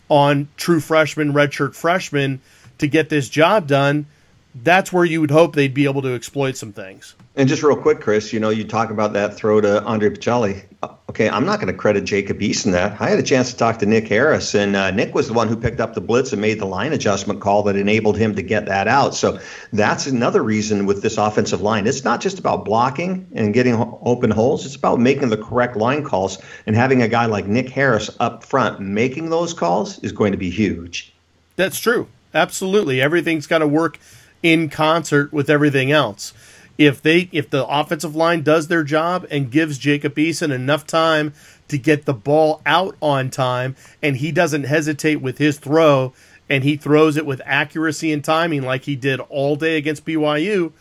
on 0.10 0.48
true 0.58 0.80
freshmen, 0.80 1.34
redshirt 1.34 1.74
freshmen 1.74 2.40
to 2.78 2.88
get 2.88 3.10
this 3.10 3.28
job 3.28 3.66
done. 3.66 4.06
That's 4.54 4.92
where 4.92 5.06
you 5.06 5.22
would 5.22 5.32
hope 5.32 5.56
they'd 5.56 5.74
be 5.74 5.86
able 5.86 6.02
to 6.02 6.14
exploit 6.14 6.58
some 6.58 6.74
things. 6.74 7.16
And 7.36 7.48
just 7.48 7.64
real 7.64 7.78
quick, 7.78 8.02
Chris, 8.02 8.34
you 8.34 8.42
know, 8.42 8.50
you 8.50 8.66
talk 8.66 8.90
about 8.90 9.14
that 9.14 9.36
throw 9.36 9.62
to 9.62 9.82
Andre 9.84 10.10
Baccellia. 10.10 10.66
Okay, 11.10 11.30
I'm 11.30 11.46
not 11.46 11.62
going 11.62 11.72
to 11.72 11.78
credit 11.78 12.04
Jacob 12.04 12.40
Eason 12.40 12.74
that. 12.74 13.00
I 13.00 13.10
had 13.10 13.20
a 13.20 13.24
chance 13.24 13.52
to 13.52 13.58
talk 13.58 13.80
to 13.80 13.86
Nick 13.86 14.08
Harris, 14.08 14.54
and 14.54 14.76
uh, 14.76 14.92
Nick 14.92 15.16
was 15.16 15.28
the 15.28 15.34
one 15.34 15.48
who 15.48 15.56
picked 15.56 15.80
up 15.80 15.94
the 15.94 16.02
blitz 16.02 16.34
and 16.34 16.42
made 16.42 16.60
the 16.60 16.66
line 16.66 16.92
adjustment 16.92 17.40
call 17.40 17.64
that 17.64 17.78
enabled 17.78 18.18
him 18.18 18.36
to 18.36 18.42
get 18.42 18.66
that 18.66 18.90
out. 18.90 19.16
So 19.16 19.40
that's 19.72 20.08
another 20.08 20.44
reason 20.44 20.86
with 20.86 21.02
this 21.02 21.18
offensive 21.18 21.62
line. 21.62 21.88
It's 21.88 22.04
not 22.04 22.20
just 22.20 22.40
about 22.40 22.66
blocking 22.66 23.28
and 23.34 23.54
getting 23.54 23.76
open 24.02 24.32
holes, 24.32 24.66
it's 24.66 24.76
about 24.76 25.00
making 25.00 25.30
the 25.30 25.38
correct 25.38 25.78
line 25.78 26.04
calls. 26.04 26.38
And 26.66 26.76
having 26.76 27.02
a 27.02 27.08
guy 27.08 27.28
like 27.28 27.46
Nick 27.46 27.70
Harris 27.70 28.10
up 28.20 28.44
front 28.44 28.82
making 28.82 29.30
those 29.30 29.54
calls 29.54 30.00
is 30.00 30.12
going 30.12 30.34
to 30.34 30.38
be 30.38 30.50
huge. 30.50 31.14
That's 31.56 31.80
true. 31.80 32.08
Absolutely. 32.34 33.02
Everything's 33.02 33.48
got 33.48 33.60
to 33.60 33.68
work 33.68 34.00
in 34.44 34.70
concert 34.70 35.32
with 35.32 35.50
everything 35.50 35.92
else 35.92 36.34
if 36.78 37.02
they 37.02 37.30
if 37.32 37.50
the 37.50 37.66
offensive 37.68 38.16
line 38.16 38.42
does 38.42 38.68
their 38.68 38.84
job 38.84 39.28
and 39.30 39.52
gives 39.52 39.78
Jacob 39.78 40.16
Eason 40.16 40.52
enough 40.52 40.88
time 40.88 41.34
to 41.68 41.78
get 41.78 42.06
the 42.06 42.14
ball 42.14 42.62
out 42.66 42.96
on 43.02 43.30
time 43.30 43.76
and 44.02 44.18
he 44.18 44.32
doesn't 44.32 44.64
hesitate 44.64 45.18
with 45.18 45.38
his 45.38 45.60
throw 45.60 46.12
and 46.50 46.64
he 46.64 46.76
throws 46.76 47.18
it 47.18 47.26
with 47.26 47.42
accuracy 47.46 48.12
and 48.12 48.26
timing 48.26 48.64
like 48.64 48.84
he 48.84 48.96
did 48.96 49.20
all 49.30 49.56
day 49.56 49.78
against 49.78 50.06
BYU, 50.06 50.72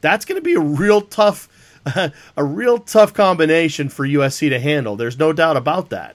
that's 0.00 0.24
going 0.24 0.40
to 0.40 0.44
be 0.44 0.54
a 0.54 0.60
real 0.60 1.00
tough 1.00 1.48
a 2.36 2.44
real 2.44 2.78
tough 2.78 3.14
combination 3.14 3.88
for 3.88 4.06
USC 4.06 4.50
to 4.50 4.60
handle. 4.60 4.96
There's 4.96 5.18
no 5.18 5.32
doubt 5.32 5.56
about 5.56 5.88
that. 5.88 6.14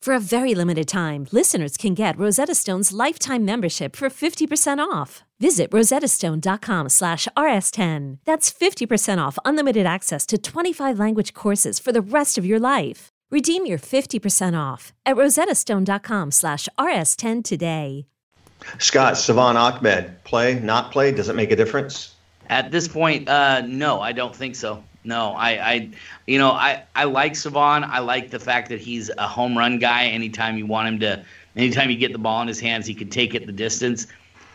For 0.00 0.14
a 0.14 0.20
very 0.20 0.54
limited 0.54 0.86
time, 0.86 1.26
listeners 1.32 1.76
can 1.76 1.92
get 1.92 2.16
Rosetta 2.18 2.54
Stone's 2.54 2.92
lifetime 2.92 3.44
membership 3.44 3.96
for 3.96 4.08
50% 4.08 4.78
off. 4.78 5.24
Visit 5.40 5.70
rosettastone.com 5.70 6.88
slash 6.88 7.26
rs10. 7.36 8.18
That's 8.24 8.50
50% 8.50 9.18
off 9.18 9.38
unlimited 9.44 9.86
access 9.86 10.24
to 10.26 10.38
25 10.38 10.98
language 10.98 11.34
courses 11.34 11.78
for 11.78 11.92
the 11.92 12.00
rest 12.00 12.38
of 12.38 12.46
your 12.46 12.60
life. 12.60 13.08
Redeem 13.30 13.66
your 13.66 13.78
50% 13.78 14.58
off 14.58 14.92
at 15.04 15.16
rosettastone.com 15.16 16.30
slash 16.30 16.68
rs10 16.78 17.44
today. 17.44 18.06
Scott, 18.78 19.18
Salvon 19.18 19.56
Ahmed, 19.56 20.24
play, 20.24 20.58
not 20.58 20.90
play, 20.90 21.12
does 21.12 21.28
it 21.28 21.36
make 21.36 21.50
a 21.50 21.56
difference? 21.56 22.14
At 22.48 22.70
this 22.70 22.88
point, 22.88 23.28
uh, 23.28 23.62
no, 23.66 24.00
I 24.00 24.12
don't 24.12 24.34
think 24.34 24.56
so. 24.56 24.82
No, 25.04 25.32
I, 25.32 25.50
I, 25.50 25.90
you 26.26 26.38
know, 26.38 26.50
I, 26.50 26.82
I 26.94 27.04
like 27.04 27.36
Salvon. 27.36 27.84
I 27.84 28.00
like 28.00 28.30
the 28.30 28.38
fact 28.38 28.68
that 28.68 28.80
he's 28.80 29.10
a 29.16 29.26
home 29.26 29.56
run 29.56 29.78
guy. 29.78 30.06
Anytime 30.06 30.58
you 30.58 30.66
want 30.66 30.88
him 30.88 31.00
to, 31.00 31.24
anytime 31.56 31.90
you 31.90 31.96
get 31.96 32.12
the 32.12 32.18
ball 32.18 32.42
in 32.42 32.48
his 32.48 32.60
hands, 32.60 32.86
he 32.86 32.94
can 32.94 33.08
take 33.08 33.34
it 33.34 33.46
the 33.46 33.52
distance. 33.52 34.06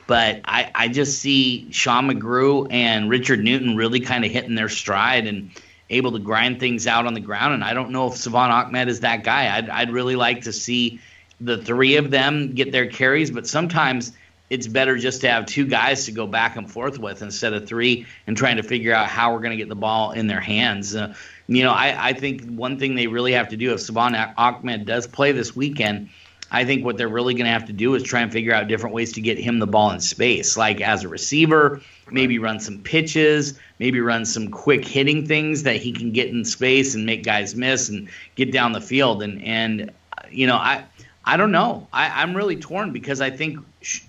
But 0.05 0.41
I, 0.45 0.69
I 0.75 0.87
just 0.89 1.19
see 1.19 1.71
Sean 1.71 2.09
McGrew 2.09 2.67
and 2.71 3.09
Richard 3.09 3.43
Newton 3.43 3.75
really 3.75 3.99
kind 3.99 4.25
of 4.25 4.31
hitting 4.31 4.55
their 4.55 4.69
stride 4.69 5.25
and 5.25 5.49
able 5.89 6.11
to 6.11 6.19
grind 6.19 6.59
things 6.59 6.87
out 6.87 7.07
on 7.07 7.13
the 7.13 7.19
ground. 7.19 7.53
And 7.53 7.63
I 7.63 7.73
don't 7.73 7.91
know 7.91 8.07
if 8.07 8.17
Salvon 8.17 8.51
Ahmed 8.51 8.89
is 8.89 8.99
that 8.99 9.23
guy. 9.23 9.55
I'd, 9.55 9.69
I'd 9.69 9.91
really 9.91 10.15
like 10.15 10.41
to 10.41 10.53
see 10.53 10.99
the 11.39 11.57
three 11.57 11.95
of 11.95 12.11
them 12.11 12.53
get 12.53 12.71
their 12.71 12.87
carries, 12.87 13.31
but 13.31 13.47
sometimes– 13.47 14.11
it's 14.49 14.67
better 14.67 14.97
just 14.97 15.21
to 15.21 15.29
have 15.29 15.45
two 15.45 15.65
guys 15.65 16.05
to 16.05 16.11
go 16.11 16.27
back 16.27 16.55
and 16.55 16.69
forth 16.69 16.99
with 16.99 17.21
instead 17.21 17.53
of 17.53 17.67
three 17.67 18.05
and 18.27 18.37
trying 18.37 18.57
to 18.57 18.63
figure 18.63 18.93
out 18.93 19.07
how 19.07 19.33
we're 19.33 19.39
going 19.39 19.51
to 19.51 19.57
get 19.57 19.69
the 19.69 19.75
ball 19.75 20.11
in 20.11 20.27
their 20.27 20.41
hands. 20.41 20.95
Uh, 20.95 21.13
you 21.47 21.63
know, 21.63 21.71
I, 21.71 22.09
I 22.09 22.13
think 22.13 22.45
one 22.45 22.77
thing 22.77 22.95
they 22.95 23.07
really 23.07 23.33
have 23.33 23.49
to 23.49 23.57
do 23.57 23.73
if 23.73 23.81
Salvon 23.81 24.15
Ahmed 24.15 24.85
does 24.85 25.07
play 25.07 25.31
this 25.31 25.55
weekend, 25.55 26.09
I 26.51 26.65
think 26.65 26.85
what 26.85 26.97
they're 26.97 27.09
really 27.09 27.33
going 27.33 27.45
to 27.45 27.51
have 27.51 27.65
to 27.65 27.73
do 27.73 27.95
is 27.95 28.03
try 28.03 28.21
and 28.21 28.31
figure 28.31 28.53
out 28.53 28.67
different 28.67 28.93
ways 28.93 29.13
to 29.13 29.21
get 29.21 29.39
him 29.39 29.57
the 29.57 29.65
ball 29.65 29.89
in 29.89 29.99
space, 29.99 30.55
like 30.55 30.81
as 30.81 31.03
a 31.03 31.07
receiver, 31.07 31.81
maybe 32.11 32.37
run 32.37 32.59
some 32.59 32.77
pitches, 32.83 33.59
maybe 33.79 33.99
run 34.01 34.23
some 34.23 34.49
quick 34.51 34.85
hitting 34.85 35.25
things 35.25 35.63
that 35.63 35.77
he 35.77 35.91
can 35.91 36.11
get 36.11 36.29
in 36.29 36.45
space 36.45 36.93
and 36.93 37.07
make 37.07 37.23
guys 37.23 37.55
miss 37.55 37.89
and 37.89 38.07
get 38.35 38.51
down 38.51 38.71
the 38.71 38.81
field. 38.81 39.23
And 39.23 39.43
and 39.43 39.91
you 40.29 40.45
know, 40.45 40.55
I 40.55 40.85
I 41.25 41.37
don't 41.37 41.51
know. 41.51 41.87
I, 41.93 42.21
I'm 42.21 42.35
really 42.35 42.57
torn 42.57 42.91
because 42.91 43.21
I 43.21 43.29
think 43.29 43.59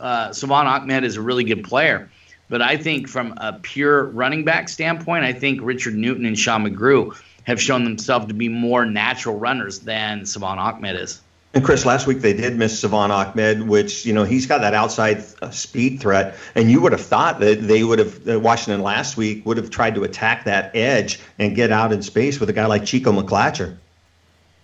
uh, 0.00 0.33
Salvon 0.33 0.66
Ahmed 0.66 1.05
is 1.05 1.16
a 1.16 1.22
really 1.22 1.44
good 1.44 1.64
player. 1.64 2.11
But 2.48 2.61
I 2.61 2.77
think 2.77 3.09
from 3.09 3.35
a 3.37 3.55
pure 3.55 4.05
running 4.05 4.44
back 4.44 4.68
standpoint, 4.68 5.24
I 5.24 5.33
think 5.33 5.61
Richard 5.62 5.94
Newton 5.94 6.27
and 6.27 6.38
Sean 6.38 6.64
McGrew 6.66 7.16
have 7.44 7.61
shown 7.61 7.85
themselves 7.85 8.27
to 8.27 8.35
be 8.35 8.48
more 8.48 8.85
natural 8.85 9.38
runners 9.38 9.81
than 9.81 10.27
Salvon 10.27 10.59
Ahmed 10.59 10.96
is. 10.96 11.20
And 11.55 11.64
Chris, 11.64 11.87
last 11.87 12.09
week 12.09 12.18
they 12.18 12.33
did 12.33 12.57
miss 12.57 12.81
Salvon 12.81 13.12
Ahmed, 13.12 13.68
which 13.68 14.05
you 14.05 14.12
know 14.12 14.24
he's 14.24 14.46
got 14.46 14.62
that 14.62 14.74
outside 14.74 15.24
uh, 15.40 15.50
speed 15.50 16.00
threat, 16.00 16.35
and 16.57 16.68
you 16.68 16.81
would 16.81 16.90
have 16.90 17.00
thought 17.00 17.38
that 17.40 17.62
they 17.62 17.85
would 17.85 18.00
have 18.00 18.29
uh, 18.29 18.40
Washington 18.40 18.83
last 18.83 19.16
week 19.16 19.46
would 19.46 19.57
have 19.57 19.70
tried 19.70 19.94
to 19.94 20.03
attack 20.03 20.44
that 20.44 20.74
edge 20.74 21.20
and 21.38 21.55
get 21.55 21.70
out 21.70 21.92
in 21.92 22.03
space 22.03 22.40
with 22.40 22.50
a 22.50 22.53
guy 22.53 22.66
like 22.66 22.85
Chico 22.85 23.12
McClatcher. 23.12 23.77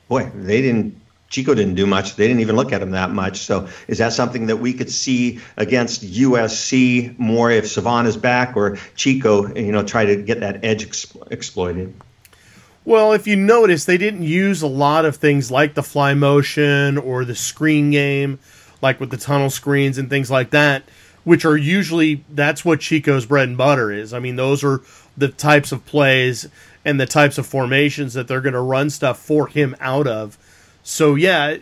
Boy, 0.09 0.33
they 0.35 0.61
didn't 0.63 1.00
Chico 1.31 1.55
didn't 1.55 1.77
do 1.77 1.87
much. 1.87 2.17
They 2.17 2.27
didn't 2.27 2.41
even 2.41 2.57
look 2.57 2.73
at 2.73 2.83
him 2.83 2.91
that 2.91 3.11
much. 3.11 3.39
So 3.39 3.69
is 3.87 3.99
that 3.99 4.13
something 4.13 4.47
that 4.47 4.57
we 4.57 4.75
could 4.75 4.91
see 4.91 5.41
against 5.57 6.03
USC 6.03 7.17
more 7.19 7.51
if 7.53 7.77
is 7.79 8.17
back 8.17 8.57
or 8.57 8.77
Chico, 8.97 9.55
you 9.55 9.71
know, 9.71 9.85
try 9.85 10.05
to 10.05 10.17
get 10.17 10.41
that 10.41 10.65
edge 10.65 10.83
exploited? 11.31 11.95
Well, 12.85 13.13
if 13.13 13.27
you 13.29 13.37
notice, 13.37 13.85
they 13.85 13.99
didn't 13.99 14.25
use 14.25 14.63
a 14.63 14.67
lot 14.67 15.05
of 15.05 15.17
things 15.17 15.51
like 15.51 15.75
the 15.75 15.83
fly 15.83 16.15
motion 16.15 16.99
or 16.99 17.25
the 17.25 17.37
screen 17.37 17.93
game, 17.93 18.41
like 18.83 18.99
with 18.99 19.11
the 19.11 19.17
tunnel 19.17 19.51
screens 19.51 19.99
and 19.99 20.11
things 20.11 20.31
like 20.31 20.51
that, 20.51 20.83
which 21.23 21.45
are 21.45 21.57
usually 21.57 22.25
that's 22.29 22.65
what 22.65 22.81
Chico's 22.81 23.27
bread 23.27 23.49
and 23.49 23.57
butter 23.57 23.93
is. 23.93 24.13
I 24.13 24.19
mean, 24.19 24.35
those 24.35 24.65
are 24.65 24.81
the 25.17 25.29
types 25.29 25.71
of 25.71 25.87
plays 25.87 26.49
and 26.85 26.99
the 26.99 27.07
types 27.07 27.39
of 27.39 27.47
formations 27.47 28.15
that 28.15 28.27
they're 28.27 28.41
going 28.41 28.55
to 28.55 28.61
run 28.61 28.91
stuff 28.91 29.19
for 29.21 29.47
him 29.47 29.77
out 29.79 30.09
of. 30.09 30.37
So 30.83 31.15
yeah, 31.15 31.57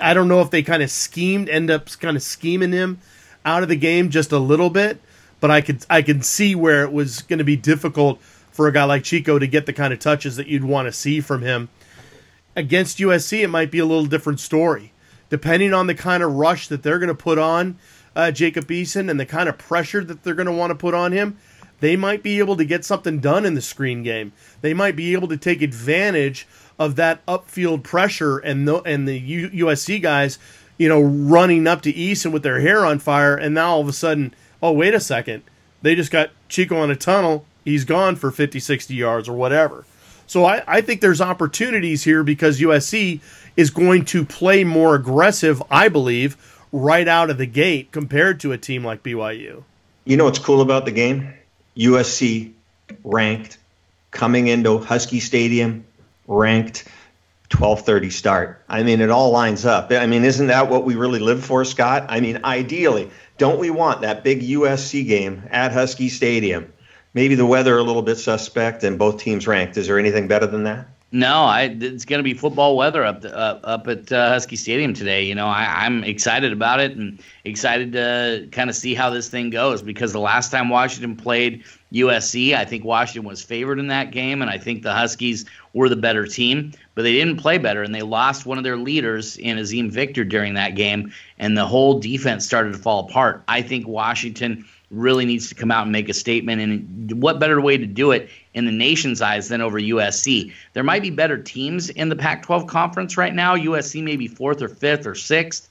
I 0.00 0.14
don't 0.14 0.28
know 0.28 0.40
if 0.40 0.50
they 0.50 0.62
kind 0.62 0.82
of 0.82 0.90
schemed, 0.90 1.48
end 1.48 1.70
up 1.70 1.88
kind 1.98 2.16
of 2.16 2.22
scheming 2.22 2.72
him 2.72 3.00
out 3.44 3.62
of 3.62 3.68
the 3.68 3.76
game 3.76 4.10
just 4.10 4.32
a 4.32 4.38
little 4.38 4.70
bit, 4.70 5.00
but 5.40 5.50
I 5.50 5.60
could 5.60 5.84
I 5.88 6.02
can 6.02 6.22
see 6.22 6.54
where 6.54 6.82
it 6.82 6.92
was 6.92 7.22
going 7.22 7.38
to 7.38 7.44
be 7.44 7.56
difficult 7.56 8.20
for 8.52 8.68
a 8.68 8.72
guy 8.72 8.84
like 8.84 9.04
Chico 9.04 9.38
to 9.38 9.46
get 9.46 9.66
the 9.66 9.72
kind 9.72 9.92
of 9.92 9.98
touches 9.98 10.36
that 10.36 10.46
you'd 10.46 10.64
want 10.64 10.86
to 10.86 10.92
see 10.92 11.20
from 11.20 11.42
him. 11.42 11.68
Against 12.56 12.98
USC, 12.98 13.42
it 13.42 13.48
might 13.48 13.70
be 13.70 13.78
a 13.78 13.86
little 13.86 14.06
different 14.06 14.40
story, 14.40 14.92
depending 15.30 15.72
on 15.72 15.86
the 15.86 15.94
kind 15.94 16.22
of 16.22 16.34
rush 16.34 16.68
that 16.68 16.82
they're 16.82 16.98
going 16.98 17.08
to 17.08 17.14
put 17.14 17.38
on 17.38 17.78
uh, 18.14 18.30
Jacob 18.30 18.66
Eason 18.66 19.10
and 19.10 19.18
the 19.18 19.26
kind 19.26 19.48
of 19.48 19.56
pressure 19.56 20.04
that 20.04 20.22
they're 20.22 20.34
going 20.34 20.46
to 20.46 20.52
want 20.52 20.70
to 20.70 20.74
put 20.74 20.94
on 20.94 21.12
him. 21.12 21.36
They 21.80 21.96
might 21.96 22.22
be 22.22 22.38
able 22.38 22.56
to 22.56 22.64
get 22.64 22.84
something 22.84 23.20
done 23.20 23.46
in 23.46 23.54
the 23.54 23.62
screen 23.62 24.02
game. 24.02 24.32
They 24.60 24.74
might 24.74 24.96
be 24.96 25.14
able 25.14 25.28
to 25.28 25.36
take 25.36 25.62
advantage 25.62 26.46
of 26.80 26.96
that 26.96 27.24
upfield 27.26 27.84
pressure 27.84 28.38
and 28.38 28.66
the 28.66 28.76
and 28.82 29.06
the 29.06 29.18
U- 29.18 29.50
USC 29.66 30.00
guys, 30.00 30.38
you 30.78 30.88
know, 30.88 31.00
running 31.00 31.66
up 31.66 31.82
to 31.82 31.92
Eason 31.92 32.32
with 32.32 32.42
their 32.42 32.60
hair 32.60 32.86
on 32.86 32.98
fire, 32.98 33.36
and 33.36 33.54
now 33.54 33.72
all 33.72 33.82
of 33.82 33.88
a 33.88 33.92
sudden, 33.92 34.34
oh 34.62 34.72
wait 34.72 34.94
a 34.94 35.00
second, 35.00 35.42
they 35.82 35.94
just 35.94 36.10
got 36.10 36.30
Chico 36.48 36.78
on 36.78 36.90
a 36.90 36.96
tunnel. 36.96 37.44
He's 37.64 37.84
gone 37.84 38.16
for 38.16 38.30
50, 38.30 38.58
60 38.58 38.94
yards 38.94 39.28
or 39.28 39.34
whatever. 39.34 39.84
So 40.26 40.46
I, 40.46 40.62
I 40.66 40.80
think 40.80 41.02
there's 41.02 41.20
opportunities 41.20 42.02
here 42.02 42.24
because 42.24 42.60
USC 42.60 43.20
is 43.56 43.68
going 43.68 44.06
to 44.06 44.24
play 44.24 44.64
more 44.64 44.94
aggressive, 44.94 45.62
I 45.70 45.88
believe, 45.88 46.38
right 46.72 47.06
out 47.06 47.28
of 47.28 47.36
the 47.36 47.46
gate 47.46 47.92
compared 47.92 48.40
to 48.40 48.52
a 48.52 48.58
team 48.58 48.82
like 48.82 49.02
BYU. 49.02 49.64
You 50.06 50.16
know 50.16 50.24
what's 50.24 50.38
cool 50.38 50.62
about 50.62 50.86
the 50.86 50.92
game? 50.92 51.34
USC 51.76 52.52
ranked 53.04 53.58
coming 54.12 54.46
into 54.46 54.78
Husky 54.78 55.20
Stadium 55.20 55.84
ranked. 56.30 56.84
12:30 57.50 58.12
start. 58.12 58.64
I 58.68 58.84
mean, 58.84 59.00
it 59.00 59.10
all 59.10 59.32
lines 59.32 59.66
up. 59.66 59.90
I 59.90 60.06
mean, 60.06 60.24
isn't 60.24 60.46
that 60.46 60.70
what 60.70 60.84
we 60.84 60.94
really 60.94 61.18
live 61.18 61.44
for, 61.44 61.64
Scott? 61.64 62.06
I 62.08 62.20
mean, 62.20 62.40
ideally, 62.44 63.10
don't 63.38 63.58
we 63.58 63.70
want 63.70 64.02
that 64.02 64.22
big 64.22 64.40
USC 64.42 65.06
game 65.06 65.42
at 65.50 65.72
Husky 65.72 66.08
Stadium? 66.08 66.72
Maybe 67.12 67.34
the 67.34 67.46
weather 67.46 67.76
a 67.76 67.82
little 67.82 68.02
bit 68.02 68.16
suspect 68.16 68.84
and 68.84 68.96
both 68.96 69.18
teams 69.18 69.48
ranked. 69.48 69.76
Is 69.76 69.88
there 69.88 69.98
anything 69.98 70.28
better 70.28 70.46
than 70.46 70.62
that? 70.62 70.86
No, 71.12 71.42
I, 71.42 71.76
it's 71.80 72.04
going 72.04 72.20
to 72.20 72.22
be 72.22 72.34
football 72.34 72.76
weather 72.76 73.04
up 73.04 73.22
the, 73.22 73.36
uh, 73.36 73.58
up 73.64 73.88
at 73.88 74.12
uh, 74.12 74.28
Husky 74.28 74.54
Stadium 74.54 74.94
today. 74.94 75.24
You 75.24 75.34
know, 75.34 75.48
I, 75.48 75.84
I'm 75.84 76.04
excited 76.04 76.52
about 76.52 76.78
it 76.78 76.96
and 76.96 77.20
excited 77.44 77.92
to 77.94 78.46
kind 78.52 78.70
of 78.70 78.76
see 78.76 78.94
how 78.94 79.10
this 79.10 79.28
thing 79.28 79.50
goes 79.50 79.82
because 79.82 80.12
the 80.12 80.20
last 80.20 80.52
time 80.52 80.68
Washington 80.68 81.16
played 81.16 81.64
USC, 81.92 82.54
I 82.54 82.64
think 82.64 82.84
Washington 82.84 83.28
was 83.28 83.42
favored 83.42 83.78
in 83.78 83.88
that 83.88 84.12
game, 84.12 84.42
and 84.42 84.50
I 84.50 84.58
think 84.58 84.82
the 84.82 84.94
Huskies 84.94 85.44
were 85.72 85.88
the 85.88 85.96
better 85.96 86.26
team, 86.26 86.72
but 86.94 87.02
they 87.02 87.12
didn't 87.12 87.38
play 87.38 87.58
better, 87.58 87.82
and 87.82 87.94
they 87.94 88.02
lost 88.02 88.46
one 88.46 88.58
of 88.58 88.64
their 88.64 88.76
leaders 88.76 89.36
in 89.36 89.56
Azeem 89.56 89.90
Victor 89.90 90.24
during 90.24 90.54
that 90.54 90.74
game, 90.74 91.12
and 91.38 91.56
the 91.56 91.66
whole 91.66 91.98
defense 91.98 92.44
started 92.44 92.72
to 92.72 92.78
fall 92.78 93.08
apart. 93.08 93.42
I 93.48 93.62
think 93.62 93.88
Washington 93.88 94.64
really 94.90 95.24
needs 95.24 95.48
to 95.48 95.54
come 95.54 95.70
out 95.70 95.84
and 95.84 95.92
make 95.92 96.08
a 96.08 96.14
statement. 96.14 96.60
And 96.60 97.22
what 97.22 97.38
better 97.38 97.60
way 97.60 97.76
to 97.76 97.86
do 97.86 98.10
it 98.10 98.28
in 98.54 98.66
the 98.66 98.72
nation's 98.72 99.22
eyes 99.22 99.48
than 99.48 99.60
over 99.60 99.80
USC? 99.80 100.52
There 100.72 100.82
might 100.82 101.02
be 101.02 101.10
better 101.10 101.38
teams 101.38 101.90
in 101.90 102.08
the 102.08 102.16
Pac 102.16 102.42
12 102.42 102.66
conference 102.66 103.16
right 103.16 103.34
now. 103.34 103.56
USC 103.56 104.02
may 104.02 104.16
be 104.16 104.26
fourth 104.26 104.60
or 104.62 104.68
fifth 104.68 105.06
or 105.06 105.14
sixth 105.14 105.68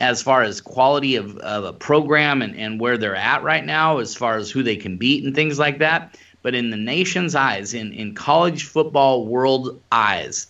as 0.00 0.22
far 0.22 0.42
as 0.42 0.60
quality 0.60 1.16
of, 1.16 1.36
of 1.38 1.64
a 1.64 1.72
program 1.72 2.42
and, 2.42 2.56
and 2.56 2.80
where 2.80 2.96
they're 2.96 3.14
at 3.14 3.42
right 3.42 3.64
now, 3.64 3.98
as 3.98 4.14
far 4.14 4.36
as 4.36 4.50
who 4.50 4.62
they 4.62 4.76
can 4.76 4.96
beat 4.96 5.22
and 5.22 5.34
things 5.34 5.58
like 5.58 5.78
that. 5.78 6.18
But 6.42 6.54
in 6.54 6.70
the 6.70 6.76
nation's 6.76 7.34
eyes, 7.34 7.74
in, 7.74 7.92
in 7.92 8.14
college 8.14 8.64
football 8.64 9.26
world 9.26 9.80
eyes, 9.92 10.46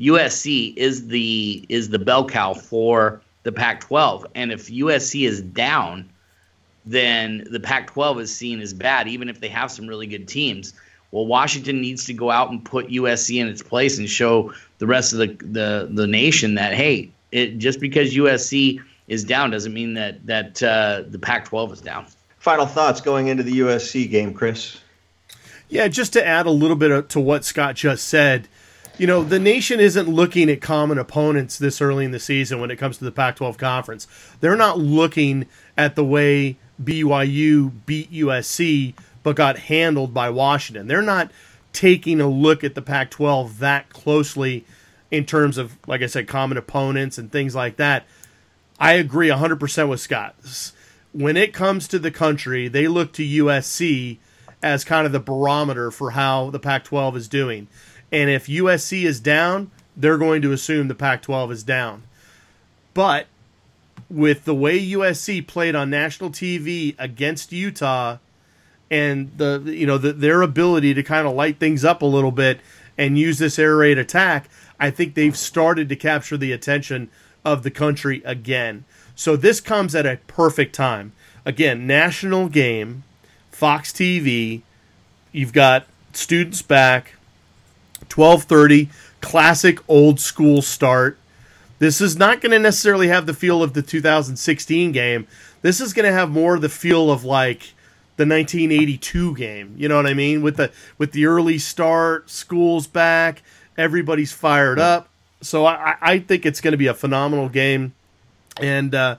USC 0.00 0.74
is 0.76 1.08
the 1.08 1.66
is 1.68 1.90
the 1.90 1.98
bell 1.98 2.26
cow 2.26 2.54
for 2.54 3.20
the 3.42 3.52
Pac-12. 3.52 4.24
And 4.34 4.52
if 4.52 4.68
USC 4.68 5.26
is 5.26 5.42
down, 5.42 6.08
then 6.86 7.44
the 7.50 7.60
Pac 7.60 7.88
12 7.88 8.20
is 8.20 8.34
seen 8.34 8.60
as 8.60 8.72
bad, 8.72 9.08
even 9.08 9.28
if 9.28 9.40
they 9.40 9.48
have 9.48 9.70
some 9.70 9.86
really 9.86 10.06
good 10.06 10.26
teams. 10.26 10.72
Well, 11.10 11.26
Washington 11.26 11.80
needs 11.80 12.04
to 12.06 12.14
go 12.14 12.30
out 12.30 12.50
and 12.50 12.64
put 12.64 12.88
USC 12.88 13.40
in 13.40 13.48
its 13.48 13.62
place 13.62 13.98
and 13.98 14.08
show 14.08 14.52
the 14.78 14.86
rest 14.86 15.12
of 15.12 15.18
the, 15.18 15.26
the, 15.40 15.88
the 15.90 16.06
nation 16.06 16.54
that, 16.54 16.74
hey, 16.74 17.10
it, 17.32 17.58
just 17.58 17.80
because 17.80 18.14
USC 18.14 18.80
is 19.06 19.24
down 19.24 19.50
doesn't 19.50 19.72
mean 19.72 19.94
that, 19.94 20.24
that 20.26 20.62
uh, 20.62 21.02
the 21.06 21.18
Pac 21.18 21.46
12 21.46 21.72
is 21.74 21.80
down. 21.80 22.06
Final 22.38 22.66
thoughts 22.66 23.00
going 23.00 23.28
into 23.28 23.42
the 23.42 23.60
USC 23.60 24.10
game, 24.10 24.32
Chris? 24.32 24.80
Yeah, 25.68 25.88
just 25.88 26.12
to 26.14 26.26
add 26.26 26.46
a 26.46 26.50
little 26.50 26.76
bit 26.76 27.08
to 27.10 27.20
what 27.20 27.44
Scott 27.44 27.74
just 27.76 28.08
said, 28.08 28.48
you 28.96 29.06
know, 29.06 29.22
the 29.22 29.38
nation 29.38 29.80
isn't 29.80 30.08
looking 30.08 30.50
at 30.50 30.60
common 30.60 30.98
opponents 30.98 31.58
this 31.58 31.80
early 31.80 32.04
in 32.04 32.10
the 32.10 32.18
season 32.18 32.60
when 32.60 32.70
it 32.70 32.76
comes 32.76 32.98
to 32.98 33.04
the 33.04 33.12
Pac 33.12 33.36
12 33.36 33.58
conference. 33.58 34.06
They're 34.40 34.56
not 34.56 34.78
looking 34.78 35.46
at 35.76 35.94
the 35.94 36.04
way 36.04 36.56
BYU 36.82 37.72
beat 37.86 38.10
USC 38.12 38.94
but 39.22 39.36
got 39.36 39.58
handled 39.58 40.14
by 40.14 40.30
Washington. 40.30 40.86
They're 40.86 41.02
not 41.02 41.30
taking 41.72 42.20
a 42.20 42.28
look 42.28 42.64
at 42.64 42.74
the 42.74 42.82
Pac 42.82 43.10
12 43.10 43.58
that 43.58 43.90
closely 43.90 44.64
in 45.10 45.24
terms 45.24 45.58
of, 45.58 45.76
like 45.86 46.02
I 46.02 46.06
said, 46.06 46.28
common 46.28 46.58
opponents 46.58 47.18
and 47.18 47.30
things 47.30 47.54
like 47.54 47.76
that. 47.76 48.04
I 48.78 48.92
agree 48.94 49.28
100% 49.28 49.88
with 49.88 50.00
Scott. 50.00 50.34
When 51.12 51.36
it 51.36 51.52
comes 51.52 51.88
to 51.88 51.98
the 51.98 52.10
country, 52.10 52.68
they 52.68 52.86
look 52.86 53.12
to 53.14 53.22
USC 53.24 54.18
as 54.62 54.84
kind 54.84 55.06
of 55.06 55.12
the 55.12 55.20
barometer 55.20 55.90
for 55.90 56.12
how 56.12 56.50
the 56.50 56.58
Pac 56.58 56.84
12 56.84 57.16
is 57.16 57.28
doing. 57.28 57.68
And 58.12 58.30
if 58.30 58.46
USC 58.46 59.04
is 59.04 59.20
down, 59.20 59.70
they're 59.96 60.18
going 60.18 60.42
to 60.42 60.52
assume 60.52 60.88
the 60.88 60.94
Pac 60.94 61.22
12 61.22 61.52
is 61.52 61.62
down. 61.62 62.04
But 62.94 63.26
with 64.10 64.44
the 64.44 64.54
way 64.54 64.78
USC 64.78 65.46
played 65.46 65.74
on 65.74 65.90
national 65.90 66.30
TV 66.30 66.94
against 66.98 67.52
Utah 67.52 68.18
and 68.90 69.30
the 69.36 69.62
you 69.66 69.86
know 69.86 69.98
the, 69.98 70.12
their 70.12 70.40
ability 70.40 70.94
to 70.94 71.02
kind 71.02 71.26
of 71.26 71.34
light 71.34 71.58
things 71.58 71.84
up 71.84 72.00
a 72.00 72.06
little 72.06 72.30
bit 72.30 72.60
and 72.96 73.18
use 73.18 73.38
this 73.38 73.58
air 73.58 73.76
raid 73.76 73.98
attack, 73.98 74.48
I 74.80 74.90
think 74.90 75.14
they've 75.14 75.36
started 75.36 75.88
to 75.88 75.96
capture 75.96 76.36
the 76.36 76.52
attention 76.52 77.10
of 77.44 77.62
the 77.62 77.70
country 77.70 78.22
again. 78.24 78.84
So 79.14 79.36
this 79.36 79.60
comes 79.60 79.94
at 79.94 80.06
a 80.06 80.18
perfect 80.26 80.74
time. 80.74 81.12
Again, 81.44 81.86
national 81.86 82.48
game, 82.48 83.04
Fox 83.50 83.92
TV, 83.92 84.62
you've 85.32 85.52
got 85.52 85.86
students 86.12 86.62
back, 86.62 87.14
12:30, 88.08 88.88
classic 89.20 89.78
old 89.88 90.20
school 90.20 90.62
start 90.62 91.18
this 91.78 92.00
is 92.00 92.16
not 92.16 92.40
going 92.40 92.50
to 92.52 92.58
necessarily 92.58 93.08
have 93.08 93.26
the 93.26 93.34
feel 93.34 93.62
of 93.62 93.72
the 93.72 93.82
2016 93.82 94.92
game. 94.92 95.26
This 95.62 95.80
is 95.80 95.92
going 95.92 96.06
to 96.06 96.12
have 96.12 96.30
more 96.30 96.58
the 96.58 96.68
feel 96.68 97.10
of 97.10 97.24
like 97.24 97.74
the 98.16 98.26
1982 98.26 99.36
game. 99.36 99.74
You 99.76 99.88
know 99.88 99.96
what 99.96 100.06
I 100.06 100.14
mean? 100.14 100.42
With 100.42 100.56
the 100.56 100.72
with 100.98 101.12
the 101.12 101.26
early 101.26 101.58
start, 101.58 102.30
school's 102.30 102.86
back, 102.86 103.42
everybody's 103.78 104.32
fired 104.32 104.78
up. 104.78 105.08
So 105.40 105.64
I, 105.64 105.96
I 106.00 106.18
think 106.18 106.44
it's 106.44 106.60
going 106.60 106.72
to 106.72 106.78
be 106.78 106.88
a 106.88 106.94
phenomenal 106.94 107.48
game, 107.48 107.94
and 108.60 108.92
uh, 108.94 109.16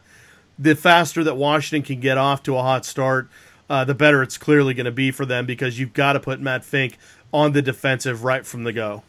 the 0.59 0.75
faster 0.75 1.23
that 1.23 1.37
Washington 1.37 1.87
can 1.87 2.01
get 2.01 2.17
off 2.17 2.43
to 2.43 2.57
a 2.57 2.61
hot 2.61 2.85
start, 2.85 3.29
uh, 3.69 3.85
the 3.85 3.95
better 3.95 4.21
it's 4.21 4.37
clearly 4.37 4.73
going 4.73 4.85
to 4.85 4.91
be 4.91 5.11
for 5.11 5.25
them 5.25 5.45
because 5.45 5.79
you've 5.79 5.93
got 5.93 6.13
to 6.13 6.19
put 6.19 6.41
Matt 6.41 6.65
Fink 6.65 6.97
on 7.33 7.53
the 7.53 7.61
defensive 7.61 8.25
right 8.25 8.45
from 8.45 8.65
the 8.65 8.73
go. 8.73 9.03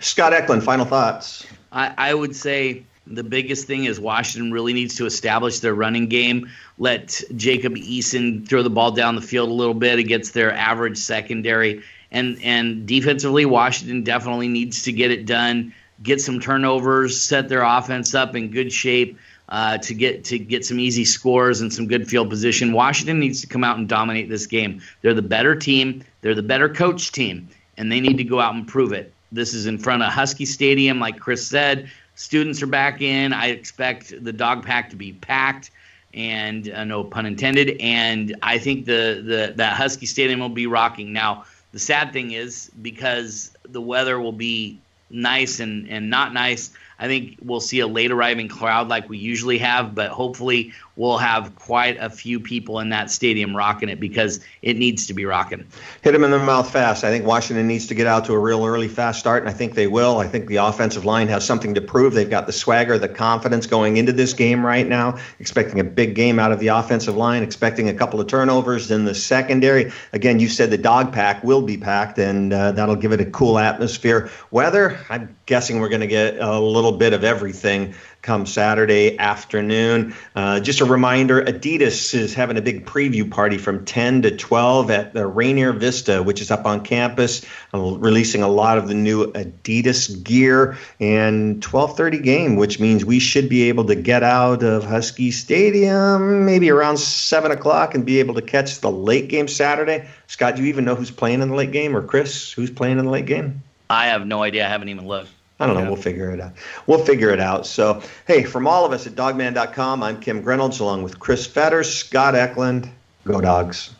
Scott 0.00 0.34
Eklund, 0.34 0.62
final 0.62 0.84
thoughts. 0.84 1.46
I, 1.72 1.94
I 1.96 2.14
would 2.14 2.36
say 2.36 2.84
the 3.06 3.24
biggest 3.24 3.66
thing 3.66 3.84
is 3.84 3.98
Washington 3.98 4.52
really 4.52 4.74
needs 4.74 4.96
to 4.96 5.06
establish 5.06 5.60
their 5.60 5.74
running 5.74 6.08
game. 6.08 6.50
Let 6.78 7.22
Jacob 7.34 7.74
Eason 7.74 8.46
throw 8.46 8.62
the 8.62 8.70
ball 8.70 8.90
down 8.92 9.14
the 9.14 9.22
field 9.22 9.48
a 9.48 9.52
little 9.52 9.74
bit 9.74 9.98
against 9.98 10.34
their 10.34 10.52
average 10.52 10.98
secondary. 10.98 11.82
And 12.12 12.40
and 12.42 12.86
defensively, 12.86 13.44
Washington 13.44 14.02
definitely 14.02 14.48
needs 14.48 14.82
to 14.84 14.92
get 14.92 15.10
it 15.10 15.26
done. 15.26 15.72
Get 16.02 16.20
some 16.20 16.40
turnovers, 16.40 17.20
set 17.20 17.48
their 17.48 17.62
offense 17.62 18.14
up 18.14 18.34
in 18.34 18.50
good 18.50 18.72
shape 18.72 19.18
uh, 19.50 19.78
to 19.78 19.94
get 19.94 20.24
to 20.24 20.38
get 20.38 20.64
some 20.64 20.78
easy 20.78 21.04
scores 21.04 21.60
and 21.60 21.72
some 21.72 21.86
good 21.86 22.08
field 22.08 22.30
position. 22.30 22.72
Washington 22.72 23.18
needs 23.18 23.40
to 23.40 23.46
come 23.46 23.64
out 23.64 23.78
and 23.78 23.88
dominate 23.88 24.28
this 24.28 24.46
game. 24.46 24.80
They're 25.02 25.14
the 25.14 25.22
better 25.22 25.54
team. 25.54 26.04
They're 26.20 26.34
the 26.34 26.42
better 26.42 26.68
coach 26.68 27.12
team, 27.12 27.48
and 27.76 27.90
they 27.90 28.00
need 28.00 28.16
to 28.18 28.24
go 28.24 28.40
out 28.40 28.54
and 28.54 28.66
prove 28.66 28.92
it. 28.92 29.12
This 29.32 29.54
is 29.54 29.66
in 29.66 29.78
front 29.78 30.02
of 30.02 30.12
Husky 30.12 30.44
Stadium, 30.44 31.00
like 31.00 31.18
Chris 31.18 31.46
said. 31.46 31.90
Students 32.14 32.62
are 32.62 32.66
back 32.66 33.00
in. 33.00 33.32
I 33.32 33.46
expect 33.46 34.12
the 34.22 34.32
Dawg 34.32 34.64
Pack 34.64 34.90
to 34.90 34.96
be 34.96 35.12
packed, 35.14 35.70
and 36.14 36.70
uh, 36.70 36.84
no 36.84 37.02
pun 37.02 37.26
intended. 37.26 37.76
And 37.80 38.36
I 38.42 38.58
think 38.58 38.86
the 38.86 39.22
the 39.24 39.52
that 39.56 39.76
Husky 39.76 40.06
Stadium 40.06 40.38
will 40.38 40.48
be 40.48 40.66
rocking. 40.66 41.12
Now, 41.12 41.44
the 41.72 41.78
sad 41.78 42.12
thing 42.12 42.32
is 42.32 42.70
because 42.80 43.52
the 43.68 43.80
weather 43.80 44.20
will 44.20 44.32
be 44.32 44.80
nice 45.10 45.60
and 45.60 45.88
and 45.88 46.10
not 46.10 46.32
nice. 46.32 46.70
I 47.00 47.06
think 47.06 47.38
we'll 47.42 47.60
see 47.60 47.80
a 47.80 47.86
late 47.86 48.12
arriving 48.12 48.48
crowd 48.48 48.88
like 48.88 49.08
we 49.08 49.16
usually 49.16 49.56
have, 49.58 49.94
but 49.94 50.10
hopefully 50.10 50.72
we'll 50.96 51.16
have 51.16 51.56
quite 51.56 51.96
a 51.98 52.10
few 52.10 52.38
people 52.38 52.78
in 52.78 52.90
that 52.90 53.10
stadium 53.10 53.56
rocking 53.56 53.88
it 53.88 53.98
because 53.98 54.38
it 54.60 54.76
needs 54.76 55.06
to 55.06 55.14
be 55.14 55.24
rocking. 55.24 55.66
Hit 56.02 56.12
them 56.12 56.24
in 56.24 56.30
the 56.30 56.38
mouth 56.38 56.70
fast. 56.70 57.02
I 57.02 57.08
think 57.08 57.24
Washington 57.24 57.66
needs 57.66 57.86
to 57.86 57.94
get 57.94 58.06
out 58.06 58.26
to 58.26 58.34
a 58.34 58.38
real 58.38 58.66
early, 58.66 58.86
fast 58.86 59.18
start, 59.18 59.42
and 59.42 59.48
I 59.48 59.54
think 59.54 59.74
they 59.74 59.86
will. 59.86 60.18
I 60.18 60.28
think 60.28 60.46
the 60.46 60.56
offensive 60.56 61.06
line 61.06 61.26
has 61.28 61.42
something 61.42 61.72
to 61.74 61.80
prove. 61.80 62.12
They've 62.12 62.28
got 62.28 62.46
the 62.46 62.52
swagger, 62.52 62.98
the 62.98 63.08
confidence 63.08 63.66
going 63.66 63.96
into 63.96 64.12
this 64.12 64.34
game 64.34 64.64
right 64.64 64.86
now, 64.86 65.16
expecting 65.38 65.80
a 65.80 65.84
big 65.84 66.14
game 66.14 66.38
out 66.38 66.52
of 66.52 66.60
the 66.60 66.68
offensive 66.68 67.16
line, 67.16 67.42
expecting 67.42 67.88
a 67.88 67.94
couple 67.94 68.20
of 68.20 68.26
turnovers 68.26 68.90
in 68.90 69.06
the 69.06 69.14
secondary. 69.14 69.90
Again, 70.12 70.38
you 70.38 70.50
said 70.50 70.70
the 70.70 70.76
Dawg 70.76 71.14
Pack 71.14 71.42
will 71.42 71.62
be 71.62 71.78
packed, 71.78 72.18
and 72.18 72.52
uh, 72.52 72.72
that'll 72.72 72.94
give 72.94 73.12
it 73.12 73.22
a 73.22 73.30
cool 73.30 73.58
atmosphere. 73.58 74.28
Weather, 74.50 75.00
I'm 75.08 75.34
guessing 75.46 75.80
we're 75.80 75.88
going 75.88 76.02
to 76.02 76.06
get 76.06 76.36
a 76.38 76.60
little 76.60 76.89
bit 76.92 77.12
of 77.12 77.24
everything 77.24 77.94
come 78.22 78.44
Saturday 78.44 79.18
afternoon. 79.18 80.14
Uh, 80.36 80.60
just 80.60 80.80
a 80.80 80.84
reminder 80.84 81.42
Adidas 81.42 82.12
is 82.14 82.34
having 82.34 82.56
a 82.58 82.62
big 82.62 82.84
preview 82.84 83.30
party 83.30 83.56
from 83.56 83.84
10 83.84 84.22
to 84.22 84.36
12 84.36 84.90
at 84.90 85.14
the 85.14 85.26
Rainier 85.26 85.72
Vista, 85.72 86.22
which 86.22 86.40
is 86.40 86.50
up 86.50 86.66
on 86.66 86.84
campus, 86.84 87.44
uh, 87.72 87.78
releasing 87.78 88.42
a 88.42 88.48
lot 88.48 88.76
of 88.76 88.88
the 88.88 88.94
new 88.94 89.32
Adidas 89.32 90.22
gear 90.22 90.76
and 90.98 91.62
12:30 91.62 92.18
game, 92.18 92.56
which 92.56 92.78
means 92.78 93.04
we 93.04 93.18
should 93.18 93.48
be 93.48 93.68
able 93.68 93.84
to 93.84 93.94
get 93.94 94.22
out 94.22 94.62
of 94.62 94.84
Husky 94.84 95.30
Stadium 95.30 96.44
maybe 96.44 96.70
around 96.70 96.98
7 96.98 97.50
o'clock 97.50 97.94
and 97.94 98.04
be 98.04 98.20
able 98.20 98.34
to 98.34 98.42
catch 98.42 98.80
the 98.80 98.90
late 98.90 99.28
game 99.28 99.48
Saturday. 99.48 100.04
Scott, 100.26 100.56
do 100.56 100.62
you 100.62 100.68
even 100.68 100.84
know 100.84 100.94
who's 100.94 101.10
playing 101.10 101.42
in 101.42 101.48
the 101.48 101.54
late 101.54 101.72
game, 101.72 101.96
or 101.96 102.02
Chris, 102.02 102.52
who's 102.52 102.70
playing 102.70 102.98
in 102.98 103.04
the 103.04 103.10
late 103.10 103.26
game? 103.26 103.62
I 103.88 104.06
have 104.06 104.26
no 104.26 104.42
idea. 104.42 104.66
I 104.66 104.68
haven't 104.68 104.88
even 104.88 105.06
looked. 105.06 105.30
I 105.60 105.66
don't 105.66 105.74
know. 105.76 105.82
Yeah. 105.82 105.88
We'll 105.88 105.96
figure 105.96 106.30
it 106.30 106.40
out. 106.40 106.52
We'll 106.86 107.04
figure 107.04 107.28
it 107.28 107.38
out. 107.38 107.66
So, 107.66 108.02
hey, 108.26 108.44
from 108.44 108.66
all 108.66 108.86
of 108.86 108.92
us 108.92 109.06
at 109.06 109.12
dawgman.com, 109.12 110.02
I'm 110.02 110.18
Kim 110.18 110.40
Grinolds 110.42 110.80
along 110.80 111.02
with 111.02 111.18
Chris 111.20 111.46
Fetters, 111.46 111.94
Scott 111.94 112.34
Eklund. 112.34 112.90
Go, 113.26 113.42
dogs. 113.42 113.94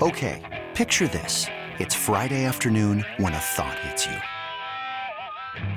Okay, 0.00 0.64
picture 0.74 1.08
this. 1.08 1.46
It's 1.78 1.94
Friday 1.94 2.44
afternoon 2.44 3.06
when 3.16 3.32
a 3.32 3.38
thought 3.38 3.78
hits 3.80 4.06
you. 4.06 4.16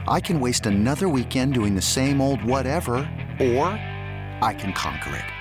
I 0.08 0.20
can 0.20 0.42
waste 0.42 0.66
another 0.66 1.08
weekend 1.08 1.54
doing 1.54 1.76
the 1.76 1.82
same 1.82 2.20
old 2.20 2.44
whatever, 2.44 2.94
or 3.40 3.68
I 4.44 4.54
can 4.58 4.74
conquer 4.74 5.16
it. 5.16 5.41